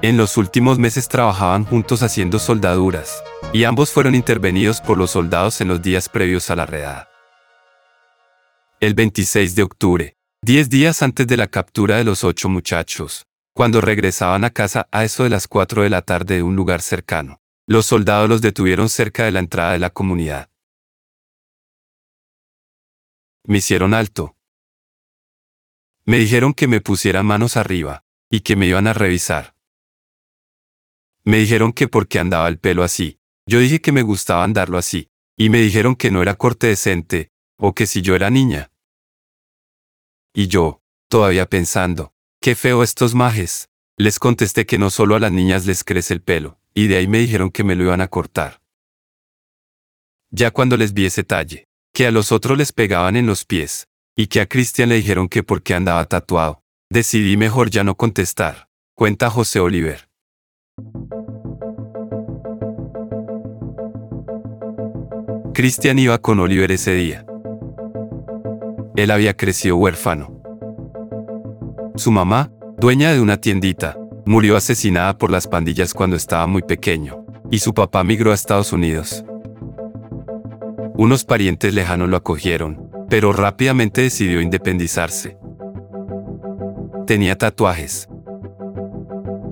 En 0.03 0.17
los 0.17 0.37
últimos 0.37 0.81
meses 0.81 1.07
trabajaban 1.07 1.65
juntos 1.65 2.03
haciendo 2.03 2.41
soldaduras, 2.41 3.23
y 3.53 3.63
ambos 3.63 3.93
fueron 3.93 4.17
intervenidos 4.17 4.81
por 4.81 4.99
los 4.99 5.13
soldados 5.13 5.61
en 5.61 5.69
los 5.69 5.81
días 5.81 6.09
previos 6.09 6.51
a 6.51 6.57
la 6.57 6.67
redada. 6.67 7.09
El 8.81 8.95
26 8.95 9.55
de 9.55 9.63
octubre, 9.63 10.17
10 10.43 10.71
días 10.71 11.03
antes 11.03 11.29
de 11.29 11.37
la 11.37 11.47
captura 11.47 11.99
de 11.99 12.05
los 12.05 12.25
ocho 12.25 12.49
muchachos, 12.49 13.29
cuando 13.55 13.81
regresaban 13.81 14.43
a 14.45 14.51
casa 14.51 14.89
a 14.91 15.05
eso 15.05 15.23
de 15.23 15.31
las 15.31 15.47
4 15.47 15.85
de 15.85 15.91
la 15.91 16.03
tarde 16.03 16.35
de 16.35 16.43
un 16.43 16.57
lugar 16.57 16.83
cercano, 16.83 17.41
los 17.69 17.87
soldados 17.87 18.29
los 18.29 18.43
detuvieron 18.43 18.89
cerca 18.89 19.25
de 19.25 19.31
la 19.31 19.39
entrada 19.39 19.71
de 19.71 19.79
la 19.79 19.91
comunidad. 19.91 20.51
Me 23.45 23.59
hicieron 23.59 23.95
alto. 23.95 24.35
Me 26.05 26.19
dijeron 26.19 26.55
que 26.55 26.67
me 26.67 26.81
pusiera 26.81 27.23
manos 27.23 27.57
arriba, 27.57 28.03
y 28.29 28.41
que 28.41 28.57
me 28.57 28.67
iban 28.67 28.89
a 28.89 28.95
revisar. 28.95 29.52
Me 31.25 31.39
dijeron 31.39 31.73
que 31.73 31.89
porque 31.89 32.19
andaba 32.19 32.49
el 32.49 32.59
pelo 32.59 32.83
así. 32.83 33.19
Yo 33.47 33.59
dije 33.61 33.81
que 33.81 33.93
me 33.93 34.03
gustaba 34.03 34.45
andarlo 34.45 34.79
así, 34.79 35.11
y 35.37 35.51
me 35.51 35.59
dijeron 35.59 35.97
que 35.97 36.11
no 36.11 36.23
era 36.23 36.35
corte 36.35 36.67
decente, 36.67 37.31
o 37.59 37.75
que 37.75 37.87
si 37.87 38.03
yo 38.03 38.15
era 38.15 38.31
niña. 38.31 38.73
Y 40.35 40.49
yo, 40.49 40.83
todavía 41.09 41.47
pensando, 41.47 42.15
qué 42.41 42.55
feo 42.55 42.83
estos 42.83 43.15
majes, 43.15 43.69
les 43.97 44.19
contesté 44.19 44.67
que 44.67 44.79
no 44.79 44.91
solo 44.91 45.15
a 45.15 45.21
las 45.21 45.33
niñas 45.33 45.67
les 45.67 45.85
crece 45.85 46.15
el 46.15 46.23
pelo, 46.23 46.59
y 46.75 46.87
de 46.87 46.97
ahí 46.97 47.07
me 47.07 47.19
dijeron 47.19 47.51
que 47.51 47.65
me 47.65 47.77
lo 47.77 47.85
iban 47.85 48.01
a 48.01 48.09
cortar. 48.09 48.63
Ya 50.31 50.51
cuando 50.51 50.77
les 50.77 50.93
vi 50.93 51.07
ese 51.07 51.25
talle, 51.25 51.69
que 51.93 52.07
a 52.07 52.11
los 52.11 52.33
otros 52.33 52.57
les 52.57 52.73
pegaban 52.73 53.17
en 53.17 53.27
los 53.27 53.45
pies, 53.45 53.89
y 54.17 54.27
que 54.29 54.41
a 54.41 54.47
Cristian 54.47 54.89
le 54.89 54.97
dijeron 54.97 55.29
que 55.29 55.43
porque 55.43 55.75
andaba 55.75 56.05
tatuado. 56.07 56.63
Decidí 56.91 57.37
mejor 57.37 57.71
ya 57.71 57.85
no 57.85 57.97
contestar, 57.97 58.69
cuenta 58.95 59.31
José 59.31 59.61
Oliver. 59.61 60.12
Cristian 65.63 65.97
iba 66.01 66.19
con 66.19 66.41
Oliver 66.41 66.73
ese 66.73 66.93
día. 66.93 67.25
Él 68.97 69.13
había 69.13 69.37
crecido 69.37 69.77
huérfano. 69.77 70.43
Su 71.95 72.11
mamá, 72.11 72.51
dueña 72.79 73.13
de 73.13 73.21
una 73.21 73.37
tiendita, 73.37 73.97
murió 74.27 74.57
asesinada 74.57 75.17
por 75.17 75.31
las 75.31 75.47
pandillas 75.47 75.95
cuando 75.95 76.17
estaba 76.17 76.49
muy 76.49 76.63
pequeño, 76.63 77.25
y 77.49 77.61
su 77.61 77.75
papá 77.75 78.03
migró 78.03 78.33
a 78.33 78.35
Estados 78.35 78.73
Unidos. 78.73 79.25
Unos 80.97 81.25
parientes 81.25 81.73
lejanos 81.73 82.09
lo 82.09 82.17
acogieron, 82.17 82.91
pero 83.09 83.33
rápidamente 83.33 84.03
decidió 84.03 84.41
independizarse. 84.41 85.39
Tenía 87.07 87.39
tatuajes. 87.39 88.09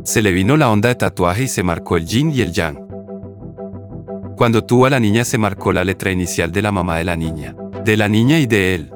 Se 0.02 0.22
le 0.22 0.32
vino 0.32 0.56
la 0.56 0.70
onda 0.70 0.88
de 0.88 0.96
tatuaje 0.96 1.44
y 1.44 1.48
se 1.48 1.62
marcó 1.62 1.96
el 1.96 2.04
yin 2.04 2.32
y 2.32 2.40
el 2.40 2.52
yang. 2.52 2.89
Cuando 4.40 4.64
tuvo 4.64 4.86
a 4.86 4.90
la 4.90 5.00
niña 5.00 5.26
se 5.26 5.36
marcó 5.36 5.70
la 5.70 5.84
letra 5.84 6.10
inicial 6.10 6.50
de 6.50 6.62
la 6.62 6.72
mamá 6.72 6.96
de 6.96 7.04
la 7.04 7.14
niña, 7.14 7.54
de 7.84 7.98
la 7.98 8.08
niña 8.08 8.38
y 8.38 8.46
de 8.46 8.74
él. 8.74 8.90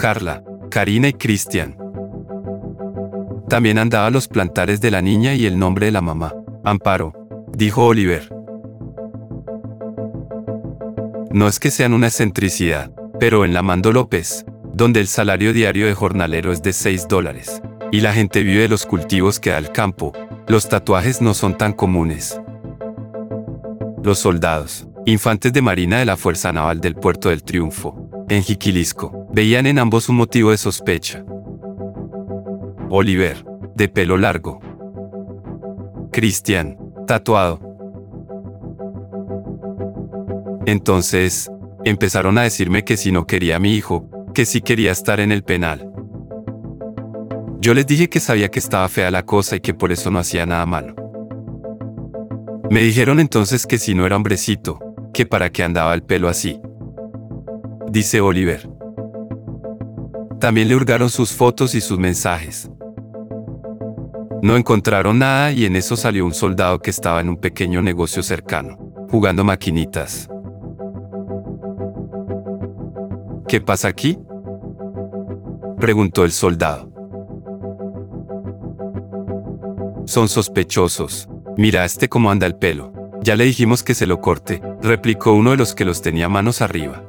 Carla, 0.00 0.42
Karina 0.68 1.06
y 1.06 1.12
Cristian. 1.12 1.76
También 3.48 3.78
andaba 3.78 4.10
los 4.10 4.26
plantares 4.26 4.80
de 4.80 4.90
la 4.90 5.00
niña 5.00 5.34
y 5.34 5.46
el 5.46 5.60
nombre 5.60 5.86
de 5.86 5.92
la 5.92 6.00
mamá. 6.00 6.34
Amparo, 6.64 7.12
dijo 7.56 7.84
Oliver. 7.84 8.28
No 11.30 11.46
es 11.46 11.60
que 11.60 11.70
sean 11.70 11.94
una 11.94 12.08
excentricidad, 12.08 12.90
pero 13.20 13.44
en 13.44 13.54
la 13.54 13.62
Mando 13.62 13.92
López, 13.92 14.44
donde 14.74 14.98
el 14.98 15.06
salario 15.06 15.52
diario 15.52 15.86
de 15.86 15.94
jornalero 15.94 16.50
es 16.50 16.62
de 16.64 16.72
6 16.72 17.06
dólares, 17.06 17.62
y 17.92 18.00
la 18.00 18.12
gente 18.12 18.42
vive 18.42 18.62
de 18.62 18.68
los 18.68 18.86
cultivos 18.86 19.38
que 19.38 19.50
da 19.50 19.58
el 19.58 19.70
campo, 19.70 20.12
los 20.48 20.68
tatuajes 20.68 21.22
no 21.22 21.32
son 21.32 21.56
tan 21.56 21.72
comunes. 21.72 22.40
Los 24.02 24.20
soldados, 24.20 24.86
infantes 25.06 25.52
de 25.52 25.60
marina 25.60 25.98
de 25.98 26.04
la 26.04 26.16
Fuerza 26.16 26.52
Naval 26.52 26.80
del 26.80 26.94
Puerto 26.94 27.30
del 27.30 27.42
Triunfo, 27.42 28.26
en 28.28 28.42
Jiquilisco, 28.42 29.26
veían 29.32 29.66
en 29.66 29.78
ambos 29.78 30.08
un 30.08 30.16
motivo 30.16 30.50
de 30.50 30.56
sospecha. 30.56 31.24
Oliver, 32.90 33.44
de 33.74 33.88
pelo 33.88 34.16
largo. 34.16 34.60
Cristian, 36.12 36.78
tatuado. 37.06 37.60
Entonces, 40.66 41.50
empezaron 41.84 42.38
a 42.38 42.42
decirme 42.42 42.84
que 42.84 42.96
si 42.96 43.10
no 43.10 43.26
quería 43.26 43.56
a 43.56 43.58
mi 43.58 43.74
hijo, 43.74 44.08
que 44.32 44.44
si 44.44 44.60
quería 44.60 44.92
estar 44.92 45.20
en 45.20 45.32
el 45.32 45.42
penal. 45.42 45.90
Yo 47.60 47.74
les 47.74 47.86
dije 47.86 48.08
que 48.08 48.20
sabía 48.20 48.48
que 48.48 48.60
estaba 48.60 48.88
fea 48.88 49.10
la 49.10 49.24
cosa 49.24 49.56
y 49.56 49.60
que 49.60 49.74
por 49.74 49.90
eso 49.90 50.10
no 50.10 50.18
hacía 50.18 50.46
nada 50.46 50.64
malo. 50.64 51.07
Me 52.70 52.80
dijeron 52.80 53.18
entonces 53.18 53.66
que 53.66 53.78
si 53.78 53.94
no 53.94 54.04
era 54.04 54.16
hombrecito, 54.16 54.78
que 55.14 55.24
para 55.24 55.50
qué 55.50 55.64
andaba 55.64 55.94
el 55.94 56.02
pelo 56.02 56.28
así. 56.28 56.60
Dice 57.90 58.20
Oliver. 58.20 58.68
También 60.38 60.68
le 60.68 60.76
hurgaron 60.76 61.08
sus 61.08 61.32
fotos 61.32 61.74
y 61.74 61.80
sus 61.80 61.98
mensajes. 61.98 62.70
No 64.42 64.56
encontraron 64.56 65.18
nada 65.18 65.50
y 65.50 65.64
en 65.64 65.76
eso 65.76 65.96
salió 65.96 66.24
un 66.24 66.34
soldado 66.34 66.78
que 66.78 66.90
estaba 66.90 67.20
en 67.20 67.30
un 67.30 67.38
pequeño 67.38 67.80
negocio 67.82 68.22
cercano, 68.22 68.76
jugando 69.10 69.44
maquinitas. 69.44 70.28
¿Qué 73.48 73.62
pasa 73.62 73.88
aquí? 73.88 74.18
Preguntó 75.78 76.24
el 76.24 76.32
soldado. 76.32 76.92
Son 80.04 80.28
sospechosos. 80.28 81.27
Mira 81.58 81.84
este 81.84 82.08
cómo 82.08 82.30
anda 82.30 82.46
el 82.46 82.54
pelo. 82.54 82.92
Ya 83.20 83.34
le 83.34 83.42
dijimos 83.42 83.82
que 83.82 83.94
se 83.94 84.06
lo 84.06 84.20
corte, 84.20 84.62
replicó 84.80 85.32
uno 85.32 85.50
de 85.50 85.56
los 85.56 85.74
que 85.74 85.84
los 85.84 86.00
tenía 86.02 86.28
manos 86.28 86.62
arriba. 86.62 87.02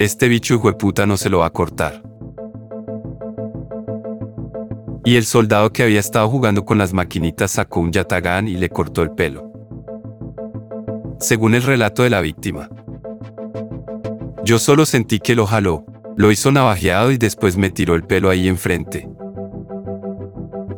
Este 0.00 0.26
bicho 0.26 0.58
hueputa 0.58 1.06
no 1.06 1.16
se 1.16 1.30
lo 1.30 1.38
va 1.38 1.46
a 1.46 1.50
cortar. 1.50 2.02
Y 5.04 5.14
el 5.14 5.24
soldado 5.24 5.72
que 5.72 5.84
había 5.84 6.00
estado 6.00 6.28
jugando 6.28 6.64
con 6.64 6.78
las 6.78 6.92
maquinitas 6.92 7.52
sacó 7.52 7.78
un 7.78 7.92
yatagán 7.92 8.48
y 8.48 8.56
le 8.56 8.68
cortó 8.68 9.02
el 9.02 9.12
pelo. 9.12 9.52
Según 11.20 11.54
el 11.54 11.62
relato 11.62 12.02
de 12.02 12.10
la 12.10 12.22
víctima, 12.22 12.68
yo 14.42 14.58
solo 14.58 14.84
sentí 14.84 15.20
que 15.20 15.36
lo 15.36 15.46
jaló, 15.46 15.84
lo 16.16 16.32
hizo 16.32 16.50
navajeado 16.50 17.12
y 17.12 17.18
después 17.18 17.56
me 17.56 17.70
tiró 17.70 17.94
el 17.94 18.02
pelo 18.02 18.30
ahí 18.30 18.48
enfrente. 18.48 19.08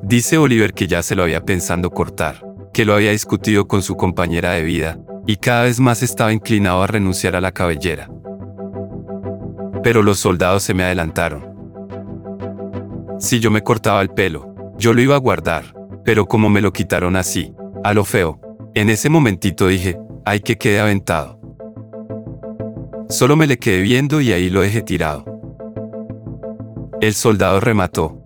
Dice 0.03 0.37
Oliver 0.37 0.75
que 0.75 0.89
ya 0.89 1.03
se 1.03 1.15
lo 1.15 1.23
había 1.23 1.45
pensando 1.45 1.91
cortar, 1.91 2.45
que 2.73 2.85
lo 2.85 2.95
había 2.95 3.13
discutido 3.13 3.69
con 3.69 3.83
su 3.83 3.97
compañera 3.97 4.51
de 4.53 4.63
vida, 4.63 4.99
y 5.27 5.37
cada 5.37 5.63
vez 5.63 5.79
más 5.79 6.03
estaba 6.03 6.33
inclinado 6.33 6.83
a 6.83 6.89
renunciar 6.89 7.37
a 7.37 7.41
la 7.41 7.53
cabellera. 7.53 8.11
Pero 9.83 10.03
los 10.03 10.19
soldados 10.19 10.65
se 10.65 10.75
me 10.75 10.83
adelantaron. 10.83 11.53
Si 13.19 13.39
yo 13.39 13.51
me 13.53 13.63
cortaba 13.63 14.03
el 14.03 14.11
pelo, 14.11 14.53
yo 14.77 14.93
lo 14.93 15.01
iba 15.01 15.15
a 15.15 15.21
guardar, 15.21 15.75
pero 16.05 16.27
como 16.27 16.51
me 16.51 16.61
lo 16.61 16.73
quitaron 16.73 17.15
así, 17.15 17.55
a 17.85 17.95
lo 17.95 18.05
feo, 18.05 18.41
en 18.75 18.91
ese 18.91 19.09
momentito 19.09 19.69
dije, 19.69 19.99
ay 20.25 20.41
que 20.41 20.59
quede 20.59 20.81
aventado. 20.81 21.39
Solo 23.09 23.37
me 23.37 23.47
le 23.47 23.59
quedé 23.59 23.83
viendo 23.83 24.21
y 24.21 24.33
ahí 24.33 24.51
lo 24.51 24.63
dejé 24.63 24.83
tirado. 24.83 25.25
El 27.01 27.15
soldado 27.15 27.61
remató. 27.61 28.22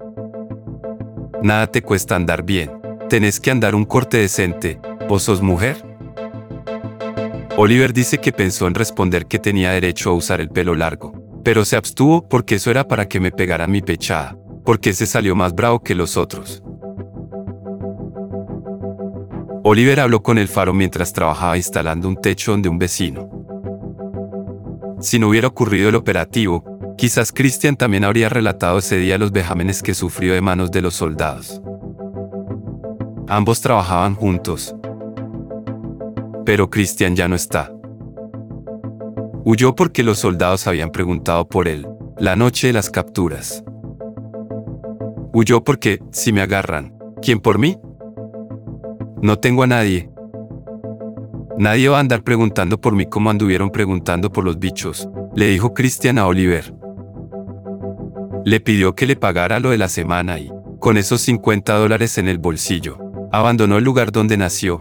Nada 1.43 1.67
te 1.67 1.83
cuesta 1.83 2.17
andar 2.17 2.43
bien. 2.43 2.71
Tenés 3.09 3.41
que 3.41 3.51
andar 3.51 3.75
un 3.75 3.85
corte 3.85 4.17
decente. 4.19 4.81
¿Vos 5.09 5.25
sos 5.25 5.43
mujer? 5.43 5.77
Oliver 7.57 7.93
dice 7.93 8.19
que 8.19 8.33
pensó 8.33 8.67
en 8.67 8.75
responder 8.75 9.27
que 9.27 9.39
tenía 9.39 9.71
derecho 9.71 10.11
a 10.11 10.15
usar 10.15 10.41
el 10.41 10.51
pelo 10.51 10.75
largo, 10.75 11.13
pero 11.43 11.65
se 11.65 11.77
abstuvo 11.77 12.29
porque 12.29 12.57
eso 12.57 12.71
era 12.71 12.87
para 12.87 13.09
que 13.09 13.21
me 13.21 13.33
pegara 13.33 13.67
mi 13.67 13.81
pechada, 13.81 14.37
porque 14.65 14.93
se 14.93 15.07
salió 15.07 15.35
más 15.35 15.55
bravo 15.55 15.81
que 15.81 15.95
los 15.95 16.17
otros. 16.17 16.63
Oliver 19.63 20.01
habló 20.01 20.23
con 20.23 20.39
el 20.39 20.49
faro 20.49 20.75
mientras 20.75 21.13
trabajaba 21.13 21.57
instalando 21.57 22.09
un 22.09 22.17
techo 22.17 22.53
donde 22.53 22.69
un 22.69 22.79
vecino. 22.79 23.31
Si 25.01 25.19
no 25.19 25.29
hubiera 25.29 25.49
ocurrido 25.49 25.89
el 25.89 25.95
operativo, 25.95 26.76
quizás 26.97 27.33
Christian 27.33 27.77
también 27.77 28.05
habría 28.05 28.29
relatado 28.29 28.79
ese 28.79 28.97
día 28.97 29.19
los 29.19 29.33
vejámenes 29.33 29.83
que 29.83 29.95
sufrió 29.95 30.35
de 30.35 30.41
manos 30.41 30.71
de 30.71 30.83
los 30.83 30.95
soldados. 30.95 31.61
Ambos 33.29 33.61
trabajaban 33.61 34.15
juntos. 34.15 34.75
Pero 36.45 36.71
Christian 36.71 37.17
ya 37.17 37.29
no 37.29 37.35
está. 37.35 37.73
Huyó 39.45 39.75
porque 39.75 40.03
los 40.03 40.19
soldados 40.19 40.67
habían 40.67 40.91
preguntado 40.91 41.49
por 41.49 41.69
él, 41.69 41.87
la 42.19 42.37
noche 42.37 42.69
de 42.69 42.73
las 42.73 42.91
capturas. 42.91 43.65
Huyó 45.33 45.63
porque, 45.63 46.01
si 46.13 46.33
me 46.33 46.41
agarran, 46.41 46.97
¿quién 47.21 47.41
por 47.41 47.59
mí? 47.59 47.79
No 49.23 49.39
tengo 49.39 49.63
a 49.63 49.67
nadie, 49.67 50.11
Nadie 51.59 51.89
va 51.89 51.97
a 51.97 52.01
andar 52.01 52.23
preguntando 52.23 52.79
por 52.79 52.95
mí 52.95 53.07
como 53.07 53.31
anduvieron 53.31 53.71
preguntando 53.71 54.31
por 54.31 54.45
los 54.45 54.59
bichos, 54.59 55.09
le 55.35 55.47
dijo 55.47 55.73
Cristian 55.73 56.19
a 56.19 56.27
Oliver. 56.27 56.75
Le 58.47 58.61
pidió 58.61 58.95
que 58.95 59.07
le 59.07 59.17
pagara 59.17 59.61
lo 59.61 59.71
de 59.71 59.77
la 59.77 59.89
semana 59.89 60.39
y, 60.39 60.51
con 60.81 60.97
esos 60.97 61.21
50 61.21 61.75
dólares 61.75 62.17
en 62.17 62.29
el 62.29 62.39
bolsillo, 62.39 62.99
abandonó 63.33 63.77
el 63.77 63.85
lugar 63.85 64.13
donde 64.13 64.37
nació. 64.37 64.81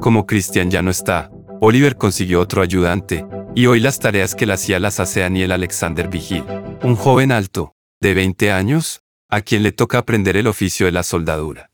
Como 0.00 0.24
Cristian 0.24 0.70
ya 0.70 0.80
no 0.80 0.90
está, 0.90 1.30
Oliver 1.60 1.96
consiguió 1.96 2.40
otro 2.40 2.62
ayudante, 2.62 3.26
y 3.54 3.66
hoy 3.66 3.80
las 3.80 3.98
tareas 3.98 4.34
que 4.34 4.46
le 4.46 4.54
hacía 4.54 4.80
las 4.80 5.00
hace 5.00 5.20
Daniel 5.20 5.52
Alexander 5.52 6.08
Vigil, 6.08 6.44
un 6.82 6.96
joven 6.96 7.32
alto, 7.32 7.74
de 8.00 8.14
20 8.14 8.52
años, 8.52 9.02
a 9.28 9.40
quien 9.40 9.62
le 9.62 9.72
toca 9.72 9.98
aprender 9.98 10.36
el 10.36 10.46
oficio 10.46 10.86
de 10.86 10.92
la 10.92 11.02
soldadura 11.02 11.72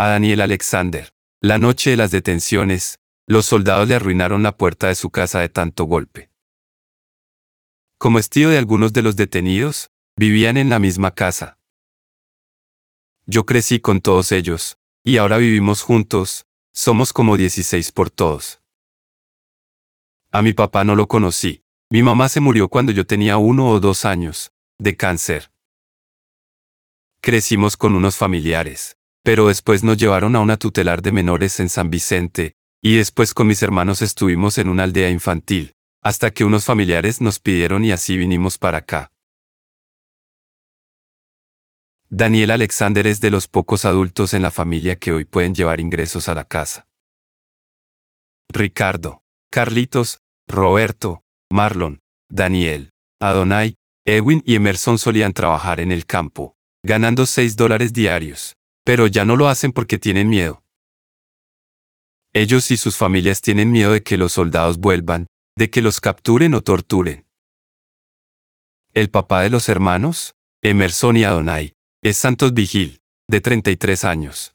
a 0.00 0.08
Daniel 0.08 0.40
Alexander. 0.40 1.12
La 1.42 1.58
noche 1.58 1.90
de 1.90 1.98
las 1.98 2.10
detenciones, 2.10 3.00
los 3.26 3.44
soldados 3.44 3.86
le 3.86 3.96
arruinaron 3.96 4.42
la 4.42 4.56
puerta 4.56 4.86
de 4.86 4.94
su 4.94 5.10
casa 5.10 5.40
de 5.40 5.50
tanto 5.50 5.84
golpe. 5.84 6.29
Como 8.00 8.18
estío 8.18 8.48
de 8.48 8.56
algunos 8.56 8.94
de 8.94 9.02
los 9.02 9.14
detenidos, 9.14 9.90
vivían 10.16 10.56
en 10.56 10.70
la 10.70 10.78
misma 10.78 11.10
casa. 11.10 11.58
Yo 13.26 13.44
crecí 13.44 13.78
con 13.78 14.00
todos 14.00 14.32
ellos, 14.32 14.78
y 15.04 15.18
ahora 15.18 15.36
vivimos 15.36 15.82
juntos, 15.82 16.46
somos 16.72 17.12
como 17.12 17.36
16 17.36 17.92
por 17.92 18.08
todos. 18.08 18.62
A 20.30 20.40
mi 20.40 20.54
papá 20.54 20.82
no 20.82 20.96
lo 20.96 21.08
conocí, 21.08 21.62
mi 21.90 22.02
mamá 22.02 22.30
se 22.30 22.40
murió 22.40 22.70
cuando 22.70 22.90
yo 22.90 23.06
tenía 23.06 23.36
uno 23.36 23.68
o 23.68 23.80
dos 23.80 24.06
años, 24.06 24.50
de 24.78 24.96
cáncer. 24.96 25.52
Crecimos 27.20 27.76
con 27.76 27.94
unos 27.94 28.16
familiares, 28.16 28.96
pero 29.22 29.48
después 29.48 29.84
nos 29.84 29.98
llevaron 29.98 30.36
a 30.36 30.40
una 30.40 30.56
tutelar 30.56 31.02
de 31.02 31.12
menores 31.12 31.60
en 31.60 31.68
San 31.68 31.90
Vicente, 31.90 32.56
y 32.80 32.96
después 32.96 33.34
con 33.34 33.46
mis 33.46 33.62
hermanos 33.62 34.00
estuvimos 34.00 34.56
en 34.56 34.70
una 34.70 34.84
aldea 34.84 35.10
infantil, 35.10 35.74
hasta 36.02 36.30
que 36.30 36.44
unos 36.44 36.64
familiares 36.64 37.20
nos 37.20 37.38
pidieron 37.38 37.84
y 37.84 37.92
así 37.92 38.16
vinimos 38.16 38.58
para 38.58 38.78
acá. 38.78 39.12
Daniel 42.08 42.50
Alexander 42.50 43.06
es 43.06 43.20
de 43.20 43.30
los 43.30 43.46
pocos 43.46 43.84
adultos 43.84 44.34
en 44.34 44.42
la 44.42 44.50
familia 44.50 44.96
que 44.96 45.12
hoy 45.12 45.24
pueden 45.24 45.54
llevar 45.54 45.78
ingresos 45.78 46.28
a 46.28 46.34
la 46.34 46.44
casa. 46.44 46.88
Ricardo, 48.48 49.22
Carlitos, 49.50 50.20
Roberto, 50.48 51.22
Marlon, 51.50 52.00
Daniel, 52.28 52.90
Adonai, 53.20 53.76
Edwin 54.04 54.42
y 54.44 54.56
Emerson 54.56 54.98
solían 54.98 55.32
trabajar 55.32 55.78
en 55.78 55.92
el 55.92 56.04
campo, 56.06 56.56
ganando 56.82 57.26
6 57.26 57.54
dólares 57.54 57.92
diarios 57.92 58.56
pero 58.84 59.06
ya 59.06 59.24
no 59.24 59.36
lo 59.36 59.48
hacen 59.48 59.72
porque 59.72 59.98
tienen 59.98 60.28
miedo. 60.28 60.64
Ellos 62.32 62.70
y 62.70 62.76
sus 62.76 62.96
familias 62.96 63.40
tienen 63.40 63.70
miedo 63.70 63.92
de 63.92 64.02
que 64.02 64.16
los 64.16 64.32
soldados 64.32 64.78
vuelvan, 64.78 65.26
de 65.60 65.68
que 65.68 65.82
los 65.82 66.00
capturen 66.00 66.54
o 66.54 66.62
torturen. 66.62 67.26
El 68.94 69.10
papá 69.10 69.42
de 69.42 69.50
los 69.50 69.68
hermanos, 69.68 70.34
Emerson 70.62 71.18
y 71.18 71.24
Adonai, 71.24 71.74
es 72.00 72.16
Santos 72.16 72.54
Vigil, 72.54 73.02
de 73.28 73.42
33 73.42 74.04
años. 74.04 74.54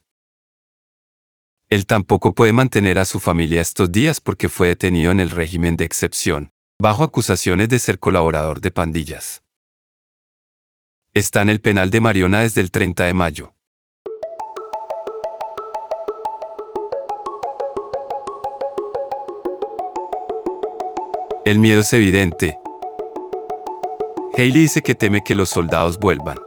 Él 1.69 1.85
tampoco 1.85 2.33
puede 2.33 2.53
mantener 2.53 2.97
a 2.97 3.05
su 3.05 3.19
familia 3.19 3.61
estos 3.61 3.91
días 3.91 4.19
porque 4.19 4.49
fue 4.49 4.69
detenido 4.69 5.11
en 5.11 5.19
el 5.19 5.29
régimen 5.29 5.77
de 5.77 5.85
excepción, 5.85 6.49
bajo 6.81 7.03
acusaciones 7.03 7.69
de 7.69 7.77
ser 7.77 7.99
colaborador 7.99 8.59
de 8.59 8.71
pandillas. 8.71 9.43
Está 11.13 11.43
en 11.43 11.49
el 11.49 11.61
penal 11.61 11.91
de 11.91 12.01
Mariona 12.01 12.39
desde 12.39 12.61
el 12.61 12.71
30 12.71 13.03
de 13.03 13.13
mayo. 13.13 13.54
El 21.45 21.59
miedo 21.59 21.81
es 21.81 21.93
evidente. 21.93 22.57
Haley 24.33 24.51
dice 24.51 24.81
que 24.81 24.95
teme 24.95 25.23
que 25.23 25.35
los 25.35 25.49
soldados 25.49 25.99
vuelvan. 25.99 26.39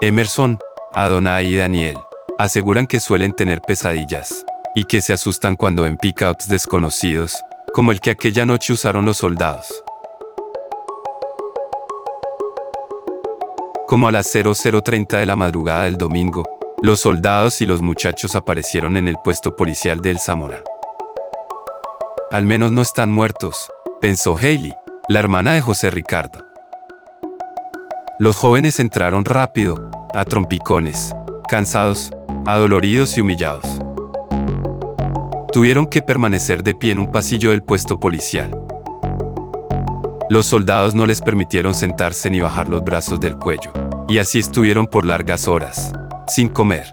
Emerson, 0.00 0.60
Adonai 0.92 1.46
y 1.48 1.56
Daniel 1.56 1.98
aseguran 2.38 2.86
que 2.86 3.00
suelen 3.00 3.32
tener 3.32 3.60
pesadillas 3.60 4.46
y 4.76 4.84
que 4.84 5.00
se 5.00 5.12
asustan 5.12 5.56
cuando 5.56 5.82
ven 5.82 5.96
pickups 5.96 6.46
desconocidos, 6.46 7.42
como 7.74 7.90
el 7.90 8.00
que 8.00 8.10
aquella 8.10 8.46
noche 8.46 8.72
usaron 8.72 9.04
los 9.04 9.16
soldados. 9.16 9.82
Como 13.88 14.06
a 14.06 14.12
las 14.12 14.30
0030 14.30 15.18
de 15.18 15.26
la 15.26 15.34
madrugada 15.34 15.86
del 15.86 15.96
domingo, 15.98 16.44
los 16.82 17.00
soldados 17.00 17.60
y 17.60 17.66
los 17.66 17.82
muchachos 17.82 18.36
aparecieron 18.36 18.96
en 18.96 19.08
el 19.08 19.16
puesto 19.24 19.56
policial 19.56 20.00
de 20.00 20.12
El 20.12 20.20
Zamora. 20.20 20.62
Al 22.30 22.46
menos 22.46 22.70
no 22.70 22.80
están 22.80 23.10
muertos, 23.10 23.72
pensó 24.00 24.36
Haley, 24.36 24.72
la 25.08 25.18
hermana 25.18 25.54
de 25.54 25.60
José 25.60 25.90
Ricardo. 25.90 26.46
Los 28.20 28.36
jóvenes 28.36 28.78
entraron 28.78 29.24
rápido, 29.24 29.90
a 30.14 30.24
trompicones, 30.24 31.12
cansados, 31.48 32.12
adoloridos 32.46 33.18
y 33.18 33.20
humillados. 33.20 33.66
Tuvieron 35.52 35.88
que 35.88 36.02
permanecer 36.02 36.62
de 36.62 36.76
pie 36.76 36.92
en 36.92 37.00
un 37.00 37.10
pasillo 37.10 37.50
del 37.50 37.64
puesto 37.64 37.98
policial. 37.98 38.56
Los 40.28 40.46
soldados 40.46 40.94
no 40.94 41.06
les 41.06 41.22
permitieron 41.22 41.74
sentarse 41.74 42.30
ni 42.30 42.38
bajar 42.38 42.68
los 42.68 42.84
brazos 42.84 43.18
del 43.18 43.38
cuello, 43.38 43.72
y 44.08 44.18
así 44.18 44.38
estuvieron 44.38 44.86
por 44.86 45.04
largas 45.04 45.48
horas, 45.48 45.92
sin 46.28 46.48
comer. 46.48 46.92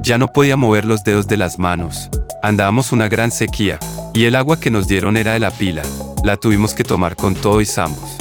Ya 0.00 0.16
no 0.16 0.28
podía 0.28 0.56
mover 0.56 0.86
los 0.86 1.04
dedos 1.04 1.28
de 1.28 1.36
las 1.36 1.58
manos, 1.58 2.08
andábamos 2.42 2.92
una 2.92 3.08
gran 3.08 3.30
sequía, 3.30 3.78
y 4.14 4.24
el 4.24 4.34
agua 4.34 4.58
que 4.58 4.70
nos 4.70 4.88
dieron 4.88 5.16
era 5.16 5.34
de 5.34 5.40
la 5.40 5.50
pila, 5.50 5.82
la 6.24 6.36
tuvimos 6.36 6.74
que 6.74 6.84
tomar 6.84 7.16
con 7.16 7.34
todo 7.34 7.60
y 7.60 7.66
zambos. 7.66 8.16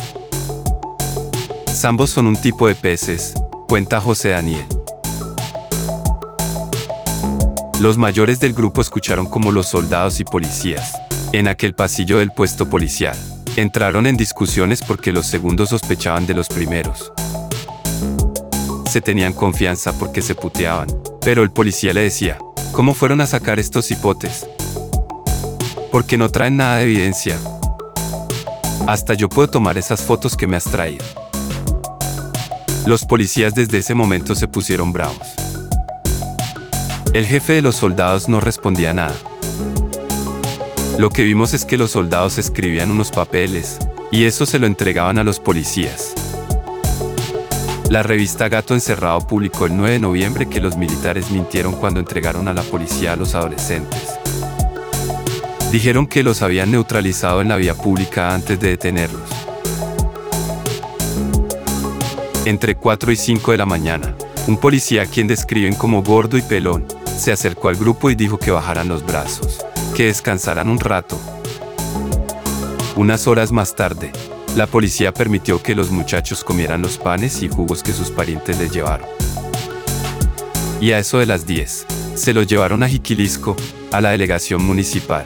Zambos 1.67 2.09
son 2.09 2.27
un 2.27 2.35
tipo 2.35 2.67
de 2.67 2.75
peces, 2.75 3.33
cuenta 3.67 4.01
José 4.01 4.29
Daniel. 4.29 4.65
Los 7.79 7.97
mayores 7.97 8.39
del 8.39 8.53
grupo 8.53 8.81
escucharon 8.81 9.25
como 9.25 9.51
los 9.51 9.67
soldados 9.67 10.19
y 10.19 10.25
policías, 10.25 10.93
en 11.31 11.47
aquel 11.47 11.73
pasillo 11.73 12.19
del 12.19 12.31
puesto 12.31 12.69
policial, 12.69 13.17
entraron 13.55 14.07
en 14.07 14.17
discusiones 14.17 14.81
porque 14.81 15.13
los 15.13 15.27
segundos 15.27 15.69
sospechaban 15.69 16.27
de 16.27 16.33
los 16.33 16.49
primeros. 16.49 17.13
Se 18.89 18.99
tenían 19.01 19.33
confianza 19.33 19.93
porque 19.97 20.21
se 20.21 20.35
puteaban, 20.35 20.87
pero 21.21 21.43
el 21.43 21.51
policía 21.51 21.93
le 21.93 22.01
decía, 22.01 22.37
¿cómo 22.71 22.93
fueron 22.93 23.21
a 23.21 23.27
sacar 23.27 23.59
estos 23.59 23.91
hipotes? 23.91 24.47
Porque 25.91 26.17
no 26.17 26.29
traen 26.29 26.57
nada 26.57 26.77
de 26.77 26.83
evidencia. 26.83 27.37
Hasta 28.87 29.13
yo 29.13 29.29
puedo 29.29 29.49
tomar 29.49 29.77
esas 29.77 30.01
fotos 30.01 30.35
que 30.35 30.47
me 30.47 30.57
has 30.57 30.65
traído. 30.65 31.05
Los 32.85 33.05
policías 33.05 33.53
desde 33.53 33.79
ese 33.79 33.93
momento 33.93 34.35
se 34.35 34.47
pusieron 34.47 34.93
bravos. 34.93 35.27
El 37.13 37.25
jefe 37.25 37.53
de 37.53 37.61
los 37.61 37.75
soldados 37.75 38.29
no 38.29 38.39
respondía 38.39 38.93
nada. 38.93 39.15
Lo 40.97 41.09
que 41.09 41.23
vimos 41.23 41.53
es 41.53 41.65
que 41.65 41.77
los 41.77 41.91
soldados 41.91 42.37
escribían 42.37 42.91
unos 42.91 43.11
papeles, 43.11 43.79
y 44.11 44.25
eso 44.25 44.45
se 44.45 44.59
lo 44.59 44.67
entregaban 44.67 45.17
a 45.17 45.23
los 45.23 45.39
policías. 45.39 46.13
La 47.89 48.03
revista 48.03 48.49
Gato 48.49 48.75
Encerrado 48.75 49.19
publicó 49.21 49.65
el 49.65 49.75
9 49.75 49.93
de 49.93 49.99
noviembre 49.99 50.47
que 50.47 50.61
los 50.61 50.77
militares 50.77 51.31
mintieron 51.31 51.73
cuando 51.73 51.99
entregaron 51.99 52.47
a 52.47 52.53
la 52.53 52.61
policía 52.61 53.13
a 53.13 53.15
los 53.15 53.33
adolescentes. 53.33 54.19
Dijeron 55.71 56.05
que 56.05 56.21
los 56.21 56.43
habían 56.43 56.69
neutralizado 56.69 57.41
en 57.41 57.49
la 57.49 57.55
vía 57.55 57.73
pública 57.73 58.35
antes 58.35 58.59
de 58.59 58.69
detenerlos. 58.69 59.27
Entre 62.45 62.75
4 62.75 63.11
y 63.11 63.15
5 63.15 63.53
de 63.53 63.57
la 63.57 63.65
mañana, 63.65 64.15
un 64.45 64.57
policía 64.57 65.01
a 65.01 65.05
quien 65.07 65.25
describen 65.25 65.73
como 65.73 66.03
gordo 66.03 66.37
y 66.37 66.43
pelón, 66.43 66.85
se 67.17 67.31
acercó 67.31 67.69
al 67.69 67.75
grupo 67.75 68.11
y 68.11 68.15
dijo 68.15 68.37
que 68.37 68.51
bajaran 68.51 68.87
los 68.87 69.03
brazos, 69.03 69.65
que 69.95 70.05
descansaran 70.05 70.69
un 70.69 70.79
rato. 70.79 71.19
Unas 72.95 73.25
horas 73.25 73.51
más 73.51 73.75
tarde, 73.75 74.11
la 74.55 74.67
policía 74.67 75.13
permitió 75.13 75.61
que 75.61 75.75
los 75.75 75.91
muchachos 75.91 76.43
comieran 76.43 76.81
los 76.81 76.97
panes 76.97 77.41
y 77.43 77.47
jugos 77.47 77.83
que 77.83 77.93
sus 77.93 78.09
parientes 78.11 78.57
les 78.59 78.71
llevaron. 78.71 79.07
Y 80.81 80.91
a 80.91 80.99
eso 80.99 81.19
de 81.19 81.25
las 81.25 81.45
10, 81.45 81.85
se 82.15 82.33
los 82.33 82.47
llevaron 82.47 82.83
a 82.83 82.89
Jiquilisco, 82.89 83.55
a 83.91 84.01
la 84.01 84.11
delegación 84.11 84.63
municipal. 84.63 85.23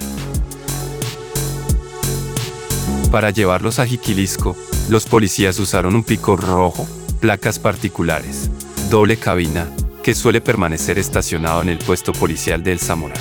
Para 3.12 3.30
llevarlos 3.30 3.80
a 3.80 3.86
Jiquilisco, 3.86 4.56
los 4.90 5.06
policías 5.06 5.60
usaron 5.60 5.96
un 5.96 6.04
pico 6.04 6.36
rojo, 6.36 6.88
placas 7.20 7.60
particulares, 7.60 8.50
doble 8.90 9.18
cabina, 9.18 9.68
que 10.04 10.14
suele 10.14 10.42
permanecer 10.42 11.00
estacionado 11.00 11.62
en 11.62 11.70
el 11.70 11.78
puesto 11.78 12.12
policial 12.12 12.64
del 12.64 12.80
Zamora. 12.80 13.16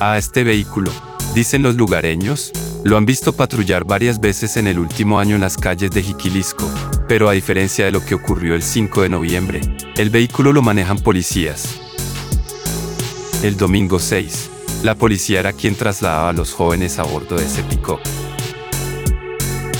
A 0.00 0.16
este 0.16 0.44
vehículo, 0.44 0.90
dicen 1.34 1.62
los 1.62 1.74
lugareños, 1.74 2.52
lo 2.84 2.98
han 2.98 3.06
visto 3.06 3.32
patrullar 3.32 3.84
varias 3.84 4.20
veces 4.20 4.58
en 4.58 4.66
el 4.66 4.78
último 4.78 5.18
año 5.18 5.34
en 5.34 5.40
las 5.40 5.56
calles 5.56 5.90
de 5.90 6.02
Jiquilisco, 6.02 6.70
pero 7.08 7.30
a 7.30 7.32
diferencia 7.32 7.86
de 7.86 7.90
lo 7.90 8.04
que 8.04 8.14
ocurrió 8.14 8.54
el 8.54 8.62
5 8.62 9.02
de 9.02 9.08
noviembre, 9.08 9.60
el 9.96 10.10
vehículo 10.10 10.52
lo 10.52 10.60
manejan 10.60 10.98
policías. 10.98 11.80
El 13.42 13.56
domingo 13.56 13.98
6, 13.98 14.50
la 14.82 14.94
policía 14.94 15.40
era 15.40 15.54
quien 15.54 15.74
trasladaba 15.74 16.28
a 16.28 16.34
los 16.34 16.52
jóvenes 16.52 16.98
a 16.98 17.04
bordo 17.04 17.36
de 17.36 17.44
ese. 17.44 17.64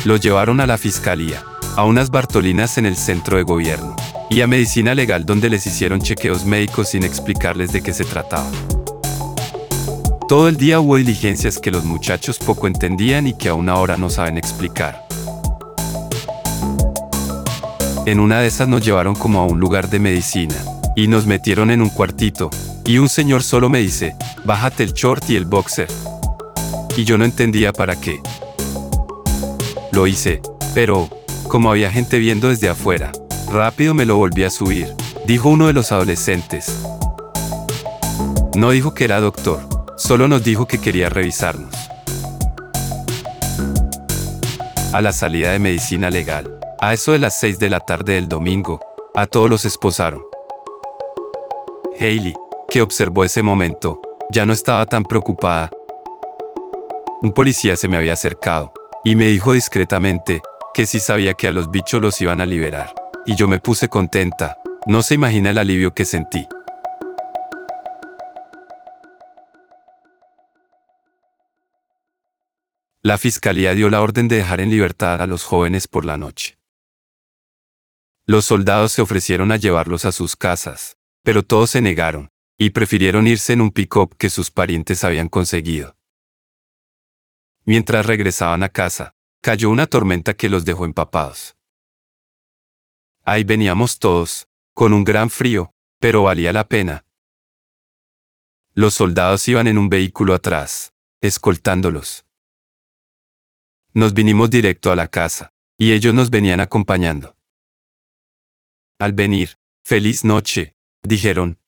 Los 0.04 0.20
llevaron 0.20 0.60
a 0.60 0.66
la 0.66 0.78
fiscalía, 0.78 1.44
a 1.76 1.84
unas 1.84 2.10
Bartolinas 2.10 2.78
en 2.78 2.86
el 2.86 2.96
centro 2.96 3.36
de 3.36 3.42
gobierno 3.42 3.96
y 4.30 4.40
a 4.40 4.46
medicina 4.46 4.94
legal 4.94 5.26
donde 5.26 5.50
les 5.50 5.66
hicieron 5.66 6.00
chequeos 6.00 6.44
médicos 6.44 6.90
sin 6.90 7.04
explicarles 7.04 7.72
de 7.72 7.82
qué 7.82 7.92
se 7.92 8.04
trataba. 8.04 8.50
Todo 10.28 10.48
el 10.48 10.56
día 10.56 10.80
hubo 10.80 10.96
diligencias 10.96 11.58
que 11.58 11.70
los 11.70 11.84
muchachos 11.84 12.38
poco 12.38 12.66
entendían 12.66 13.26
y 13.26 13.34
que 13.34 13.48
aún 13.48 13.68
ahora 13.68 13.96
no 13.96 14.08
saben 14.08 14.38
explicar. 14.38 15.06
En 18.06 18.20
una 18.20 18.40
de 18.40 18.46
esas 18.46 18.68
nos 18.68 18.84
llevaron 18.84 19.14
como 19.14 19.40
a 19.40 19.44
un 19.44 19.60
lugar 19.60 19.90
de 19.90 19.98
medicina, 19.98 20.56
y 20.96 21.08
nos 21.08 21.26
metieron 21.26 21.70
en 21.70 21.82
un 21.82 21.90
cuartito, 21.90 22.50
y 22.84 22.98
un 22.98 23.08
señor 23.08 23.42
solo 23.42 23.68
me 23.68 23.80
dice, 23.80 24.16
bájate 24.44 24.82
el 24.82 24.92
short 24.92 25.28
y 25.30 25.37
el 25.37 25.44
boxer. 25.44 25.88
Y 26.96 27.04
yo 27.04 27.18
no 27.18 27.24
entendía 27.24 27.72
para 27.72 28.00
qué. 28.00 28.20
Lo 29.92 30.06
hice, 30.06 30.40
pero, 30.74 31.08
como 31.48 31.70
había 31.70 31.90
gente 31.90 32.18
viendo 32.18 32.48
desde 32.48 32.68
afuera, 32.68 33.12
Rápido 33.54 33.94
me 33.94 34.04
lo 34.04 34.16
volví 34.16 34.42
a 34.42 34.50
subir, 34.50 34.92
dijo 35.26 35.48
uno 35.48 35.68
de 35.68 35.72
los 35.72 35.92
adolescentes. 35.92 36.74
No 38.57 38.70
dijo 38.70 38.94
que 38.94 39.05
era 39.05 39.20
doctor, 39.20 39.74
solo 39.97 40.28
nos 40.28 40.42
dijo 40.42 40.66
que 40.66 40.80
quería 40.80 41.09
revisarnos. 41.09 41.74
A 44.92 45.01
la 45.01 45.12
salida 45.12 45.53
de 45.53 45.59
medicina 45.59 46.11
legal, 46.11 46.59
a 46.80 46.92
eso 46.92 47.12
de 47.12 47.18
las 47.18 47.38
6 47.40 47.59
de 47.59 47.70
la 47.70 47.80
tarde 47.80 48.14
del 48.14 48.28
domingo, 48.28 48.80
a 49.14 49.26
todos 49.26 49.51
los 49.51 49.64
esposaron. 49.64 50.22
Haley, 51.99 52.34
que 52.68 52.82
observó 52.82 53.24
ese 53.24 53.42
momento, 53.42 54.01
ya 54.30 54.47
no 54.47 54.53
estaba 54.53 54.86
tan 54.86 55.05
preocupada. 55.05 55.70
Un 57.22 57.32
policía 57.32 57.76
se 57.76 57.88
me 57.88 57.97
había 57.97 58.12
acercado 58.12 58.72
y 59.05 59.16
me 59.16 59.26
dijo 59.26 59.53
discretamente 59.53 60.42
que 60.72 60.86
sí 60.86 61.01
sabía 61.01 61.34
que 61.34 61.49
a 61.49 61.53
los 61.53 61.70
bichos 61.70 62.01
los 62.01 62.20
iban 62.20 62.40
a 62.40 62.47
liberar 62.47 62.92
y 63.26 63.36
yo 63.36 63.49
me 63.49 63.61
puse 63.61 63.88
contenta. 63.88 64.59
No 64.86 65.03
se 65.03 65.14
imagina 65.14 65.51
el 65.51 65.59
alivio 65.59 65.95
que 65.95 66.05
sentí. 66.05 66.47
La 73.07 73.18
fiscalía 73.18 73.74
dio 73.74 73.90
la 73.90 74.00
orden 74.00 74.28
de 74.28 74.36
dejar 74.36 74.62
en 74.62 74.70
libertad 74.70 75.20
a 75.20 75.26
los 75.26 75.44
jóvenes 75.44 75.88
por 75.88 76.07
la 76.07 76.16
noche. 76.16 76.57
Los 78.24 78.46
soldados 78.46 78.92
se 78.92 79.02
ofrecieron 79.02 79.52
a 79.52 79.59
llevarlos 79.59 80.07
a 80.07 80.12
sus 80.12 80.36
casas, 80.36 80.96
pero 81.22 81.42
todos 81.42 81.68
se 81.68 81.82
negaron, 81.82 82.30
y 82.57 82.70
prefirieron 82.70 83.26
irse 83.26 83.52
en 83.52 83.61
un 83.61 83.72
pick-up 83.72 84.16
que 84.16 84.30
sus 84.30 84.50
parientes 84.50 85.05
habían 85.05 85.28
conseguido. 85.28 85.98
Mientras 87.66 88.07
regresaban 88.07 88.62
a 88.62 88.70
casa, 88.70 89.14
cayó 89.42 89.68
una 89.68 89.86
tormenta 89.86 90.32
que 90.32 90.48
los 90.48 90.64
dejó 90.64 90.86
empapados. 90.86 91.59
Ahí 93.22 93.44
veníamos 93.44 93.98
todos, 93.98 94.48
con 94.72 94.94
un 94.94 95.05
gran 95.05 95.28
frío, 95.28 95.74
pero 96.00 96.22
valía 96.22 96.55
la 96.55 96.66
pena. 96.66 97.05
Los 98.72 98.94
soldados 98.94 99.46
iban 99.46 99.66
en 99.66 99.76
un 99.76 99.90
vehículo 99.90 100.32
atrás, 100.32 100.94
escoltándolos. 101.20 102.24
Nos 103.95 104.12
vinimos 104.12 104.51
directo 104.51 104.90
a 104.90 104.97
la 104.97 105.09
casa, 105.09 105.53
y 105.78 105.92
ellos 105.92 106.12
nos 106.12 106.30
venían 106.30 106.61
acompañando. 106.61 107.36
Al 108.99 109.12
venir, 109.12 109.57
feliz 109.84 110.24
noche, 110.24 110.74
dijeron. 111.03 111.59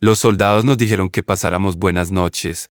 Los 0.00 0.18
soldados 0.18 0.64
nos 0.64 0.78
dijeron 0.78 1.10
que 1.10 1.22
pasáramos 1.22 1.76
buenas 1.76 2.10
noches, 2.10 2.70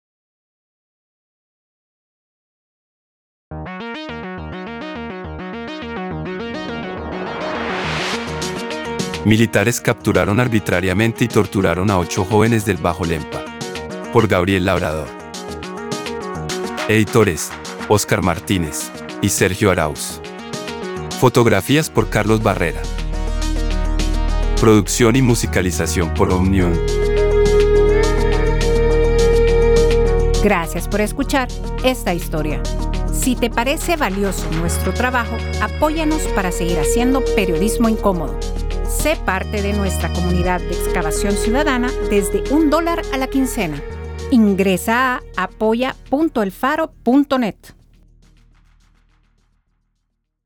Militares 9.24 9.80
capturaron 9.80 10.40
arbitrariamente 10.40 11.24
y 11.24 11.28
torturaron 11.28 11.92
a 11.92 11.98
ocho 11.98 12.24
jóvenes 12.24 12.64
del 12.64 12.76
Bajo 12.76 13.04
Lempa. 13.04 13.44
Por 14.12 14.26
Gabriel 14.26 14.64
Labrador. 14.64 15.21
Editores, 16.88 17.52
Oscar 17.88 18.22
Martínez 18.22 18.90
y 19.20 19.28
Sergio 19.28 19.70
Arauz. 19.70 20.20
Fotografías 21.20 21.88
por 21.88 22.10
Carlos 22.10 22.42
Barrera. 22.42 22.82
Producción 24.60 25.14
y 25.14 25.22
musicalización 25.22 26.12
por 26.12 26.32
Omnium. 26.32 26.72
Gracias 30.42 30.88
por 30.88 31.00
escuchar 31.00 31.46
esta 31.84 32.14
historia. 32.14 32.60
Si 33.12 33.36
te 33.36 33.48
parece 33.48 33.96
valioso 33.96 34.50
nuestro 34.50 34.92
trabajo, 34.92 35.36
apóyanos 35.60 36.22
para 36.34 36.50
seguir 36.50 36.80
haciendo 36.80 37.22
periodismo 37.36 37.88
incómodo. 37.88 38.36
Sé 38.88 39.16
parte 39.24 39.62
de 39.62 39.72
nuestra 39.72 40.12
comunidad 40.12 40.60
de 40.60 40.74
excavación 40.74 41.34
ciudadana 41.34 41.92
desde 42.10 42.42
un 42.52 42.70
dólar 42.70 43.02
a 43.12 43.18
la 43.18 43.28
quincena. 43.28 43.80
Ingresa 44.32 45.20
a 45.36 45.36
apoya.elfaro.net. 45.36 47.81